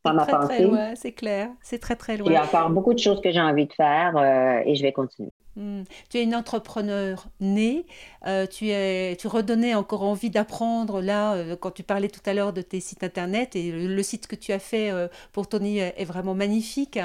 dans 0.04 0.14
ma 0.14 0.26
pensée. 0.26 0.70
C'est 0.96 1.12
clair, 1.12 1.50
c'est 1.62 1.78
très, 1.78 1.96
très 1.96 2.16
loin. 2.16 2.30
Il 2.30 2.34
y 2.34 2.36
a 2.36 2.44
encore 2.44 2.70
beaucoup 2.70 2.94
de 2.94 2.98
choses 2.98 3.20
que 3.20 3.30
j'ai 3.30 3.40
envie 3.40 3.66
de 3.66 3.72
faire 3.72 4.62
et 4.64 4.74
je 4.74 4.82
vais 4.82 4.92
continuer. 4.92 5.30
Hmm. 5.56 5.82
Tu 6.10 6.18
es 6.18 6.24
une 6.24 6.34
entrepreneur 6.34 7.26
née, 7.38 7.86
euh, 8.26 8.44
tu, 8.46 9.28
redonnais 9.28 9.76
encore 9.76 10.02
envie 10.02 10.28
d'apprendre 10.28 11.00
là, 11.00 11.34
euh, 11.34 11.54
quand 11.54 11.70
tu 11.70 11.84
parlais 11.84 12.08
tout 12.08 12.20
à 12.26 12.34
l'heure 12.34 12.52
de 12.52 12.60
tes 12.60 12.80
sites 12.80 13.04
internet, 13.04 13.54
et 13.54 13.70
le, 13.70 14.02
site 14.02 14.26
que 14.26 14.34
tu 14.34 14.50
as 14.52 14.58
fait 14.58 14.90
euh, 14.90 15.06
pour 15.32 15.48
Tony 15.48 15.78
est 15.78 16.04
vraiment 16.04 16.34
magnifique. 16.34 16.98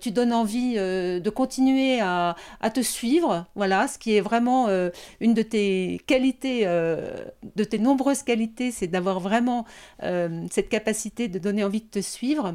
tu 0.00 0.10
donnes 0.10 0.32
envie 0.32 0.74
de 0.74 1.30
continuer 1.30 2.00
à, 2.00 2.34
te 2.74 2.80
suivre, 2.80 3.46
voilà, 3.54 3.86
ce 3.86 3.98
qui 3.98 4.16
est 4.16 4.20
vraiment 4.20 4.68
une 5.20 5.34
de 5.34 5.42
tes 5.42 6.00
qualités, 6.06 6.64
de 6.64 7.64
tes 7.64 7.78
nombreuses 7.78 8.22
qualités, 8.22 8.70
c'est 8.70 8.88
d'avoir 8.88 9.20
vraiment 9.20 9.64
cette 10.50 10.68
capacité 10.68 11.28
de 11.28 11.38
donner 11.38 11.64
envie 11.64 11.80
de 11.80 11.86
te 11.88 12.00
suivre. 12.00 12.54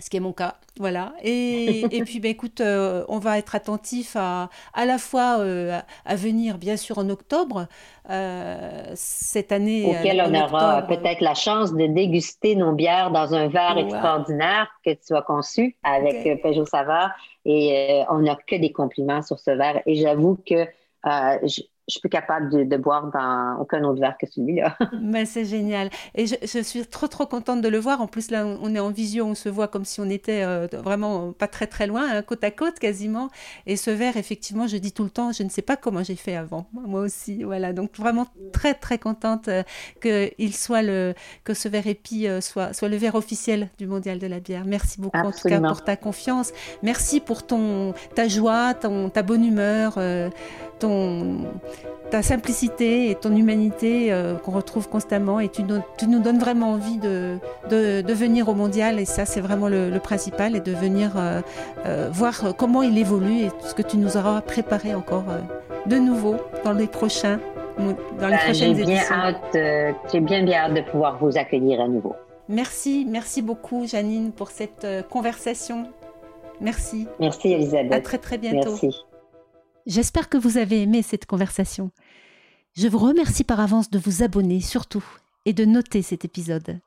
Ce 0.00 0.10
qui 0.10 0.16
est 0.16 0.20
mon 0.20 0.32
cas, 0.32 0.56
voilà. 0.78 1.12
Et, 1.22 1.84
et 1.96 2.04
puis, 2.04 2.20
ben, 2.20 2.30
écoute, 2.30 2.60
euh, 2.60 3.04
on 3.08 3.18
va 3.18 3.38
être 3.38 3.54
attentif 3.54 4.16
à, 4.16 4.48
à 4.74 4.84
la 4.86 4.98
fois 4.98 5.38
euh, 5.40 5.78
à, 6.04 6.16
venir, 6.16 6.58
bien 6.58 6.76
sûr, 6.76 6.98
en 6.98 7.08
octobre, 7.10 7.66
euh, 8.10 8.90
cette 8.94 9.52
année. 9.52 9.84
Auquel 9.86 10.22
on 10.26 10.34
aura 10.34 10.82
peut-être 10.82 11.20
la 11.20 11.34
chance 11.34 11.72
de 11.74 11.86
déguster 11.86 12.56
nos 12.56 12.72
bières 12.72 13.10
dans 13.10 13.34
un 13.34 13.48
verre 13.48 13.78
extraordinaire 13.78 14.68
que 14.84 14.90
tu 14.90 15.14
as 15.14 15.22
conçu 15.22 15.76
avec 15.82 16.42
Peugeot 16.42 16.66
Savard. 16.66 17.10
Et 17.44 18.02
on 18.10 18.18
n'a 18.18 18.36
que 18.36 18.56
des 18.56 18.72
compliments 18.72 19.22
sur 19.22 19.38
ce 19.38 19.50
verre. 19.50 19.82
Et 19.86 19.96
j'avoue 19.96 20.36
que 20.46 20.66
je, 21.04 21.62
je 21.90 21.94
suis 21.94 22.00
plus 22.00 22.08
capable 22.08 22.68
de, 22.68 22.76
boire 22.76 23.10
dans 23.10 23.60
aucun 23.60 23.82
autre 23.84 24.00
verre 24.00 24.16
que 24.16 24.26
celui-là. 24.26 24.76
Mais 25.00 25.24
c'est 25.24 25.44
génial. 25.44 25.90
Et 26.14 26.26
je, 26.26 26.62
suis 26.62 26.86
trop, 26.86 27.08
trop 27.08 27.26
contente 27.26 27.60
de 27.60 27.68
le 27.68 27.78
voir. 27.78 28.00
En 28.00 28.06
plus, 28.06 28.30
là, 28.30 28.46
on 28.46 28.74
est 28.74 28.78
en 28.78 28.90
vision, 28.90 29.30
on 29.30 29.34
se 29.34 29.48
voit 29.48 29.68
comme 29.68 29.84
si 29.84 30.00
on 30.00 30.08
était 30.08 30.44
euh, 30.44 30.68
vraiment 30.72 31.32
pas 31.32 31.48
très, 31.48 31.66
très 31.66 31.86
loin, 31.86 32.08
hein, 32.08 32.22
côte 32.22 32.44
à 32.44 32.50
côte 32.50 32.78
quasiment. 32.78 33.28
Et 33.66 33.76
ce 33.76 33.90
verre, 33.90 34.16
effectivement, 34.16 34.68
je 34.68 34.76
dis 34.76 34.92
tout 34.92 35.02
le 35.02 35.10
temps, 35.10 35.32
je 35.32 35.42
ne 35.42 35.48
sais 35.48 35.62
pas 35.62 35.76
comment 35.76 36.02
j'ai 36.02 36.16
fait 36.16 36.36
avant. 36.36 36.66
Moi 36.72 37.00
aussi, 37.00 37.42
voilà. 37.42 37.72
Donc, 37.72 37.96
vraiment 37.98 38.26
très, 38.52 38.74
très 38.74 38.98
contente 38.98 39.48
euh, 39.48 39.62
que, 40.00 40.30
il 40.38 40.54
soit 40.54 40.82
le, 40.82 41.14
que 41.42 41.54
ce 41.54 41.68
verre 41.68 41.88
épi 41.88 42.28
euh, 42.28 42.40
soit, 42.40 42.72
soit 42.72 42.88
le 42.88 42.96
verre 42.96 43.16
officiel 43.16 43.68
du 43.78 43.86
Mondial 43.86 44.20
de 44.20 44.26
la 44.28 44.38
bière. 44.38 44.62
Merci 44.64 45.00
beaucoup, 45.00 45.18
en 45.18 45.32
tout 45.32 45.48
cas, 45.48 45.60
pour 45.60 45.82
ta 45.82 45.96
confiance. 45.96 46.52
Merci 46.84 47.18
pour 47.20 47.44
ton, 47.44 47.94
ta 48.14 48.28
joie, 48.28 48.74
ton, 48.74 49.10
ta 49.10 49.22
bonne 49.22 49.44
humeur 49.44 49.98
ton, 50.80 51.38
ta 52.10 52.22
simplicité 52.22 53.10
et 53.10 53.14
ton 53.14 53.34
humanité 53.34 54.12
euh, 54.12 54.34
qu'on 54.34 54.50
retrouve 54.50 54.88
constamment 54.88 55.40
et 55.40 55.48
tu 55.48 55.62
nous, 55.62 55.80
tu 55.96 56.08
nous, 56.08 56.18
donnes 56.18 56.38
vraiment 56.38 56.72
envie 56.72 56.98
de, 56.98 57.38
de, 57.70 58.12
venir 58.12 58.48
au 58.48 58.54
mondial 58.54 58.98
et 58.98 59.04
ça 59.04 59.24
c'est 59.24 59.40
vraiment 59.40 59.68
le, 59.68 59.96
principal 60.00 60.56
et 60.56 60.60
de 60.60 60.72
venir 60.72 61.12
euh, 61.16 61.40
euh, 61.86 62.08
voir 62.12 62.54
comment 62.56 62.82
il 62.82 62.98
évolue 62.98 63.44
et 63.44 63.50
ce 63.60 63.74
que 63.74 63.82
tu 63.82 63.96
nous 63.96 64.16
auras 64.16 64.40
préparé 64.40 64.94
encore 64.94 65.24
de 65.86 65.96
nouveau 65.96 66.36
dans 66.64 66.72
les 66.72 66.86
prochains 66.86 67.38
dans 67.78 68.28
les 68.28 68.36
ben, 68.36 68.38
prochaines 68.38 68.76
j'ai 68.76 68.84
bien 68.84 69.02
Hâte, 69.10 69.56
j'ai 70.12 70.20
bien 70.20 70.42
bien 70.42 70.64
hâte 70.64 70.74
de 70.74 70.82
pouvoir 70.82 71.18
vous 71.18 71.38
accueillir 71.38 71.80
à 71.80 71.88
nouveau. 71.88 72.14
Merci, 72.48 73.06
merci 73.08 73.40
beaucoup 73.40 73.86
Janine 73.86 74.32
pour 74.32 74.50
cette 74.50 74.86
conversation. 75.08 75.86
Merci. 76.60 77.06
Merci 77.20 77.52
Elisabeth. 77.52 77.92
À 77.92 78.00
très 78.00 78.18
très 78.18 78.36
bientôt. 78.36 78.70
Merci. 78.82 79.04
J'espère 79.86 80.28
que 80.28 80.36
vous 80.36 80.58
avez 80.58 80.82
aimé 80.82 81.02
cette 81.02 81.26
conversation. 81.26 81.90
Je 82.74 82.86
vous 82.86 82.98
remercie 82.98 83.44
par 83.44 83.60
avance 83.60 83.90
de 83.90 83.98
vous 83.98 84.22
abonner 84.22 84.60
surtout 84.60 85.04
et 85.44 85.52
de 85.52 85.64
noter 85.64 86.02
cet 86.02 86.24
épisode. 86.24 86.80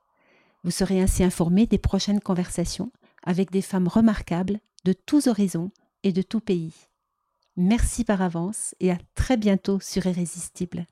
Vous 0.63 0.71
serez 0.71 1.01
ainsi 1.01 1.23
informé 1.23 1.65
des 1.65 1.77
prochaines 1.77 2.21
conversations 2.21 2.91
avec 3.23 3.51
des 3.51 3.62
femmes 3.62 3.88
remarquables 3.88 4.60
de 4.86 4.93
tous 4.93 5.27
horizons 5.27 5.71
et 6.03 6.12
de 6.12 6.21
tous 6.21 6.39
pays. 6.39 6.73
Merci 7.58 8.03
par 8.03 8.21
avance 8.21 8.75
et 8.79 8.91
à 8.91 8.97
très 9.15 9.38
bientôt 9.38 9.79
sur 9.79 10.06
Irrésistible. 10.06 10.88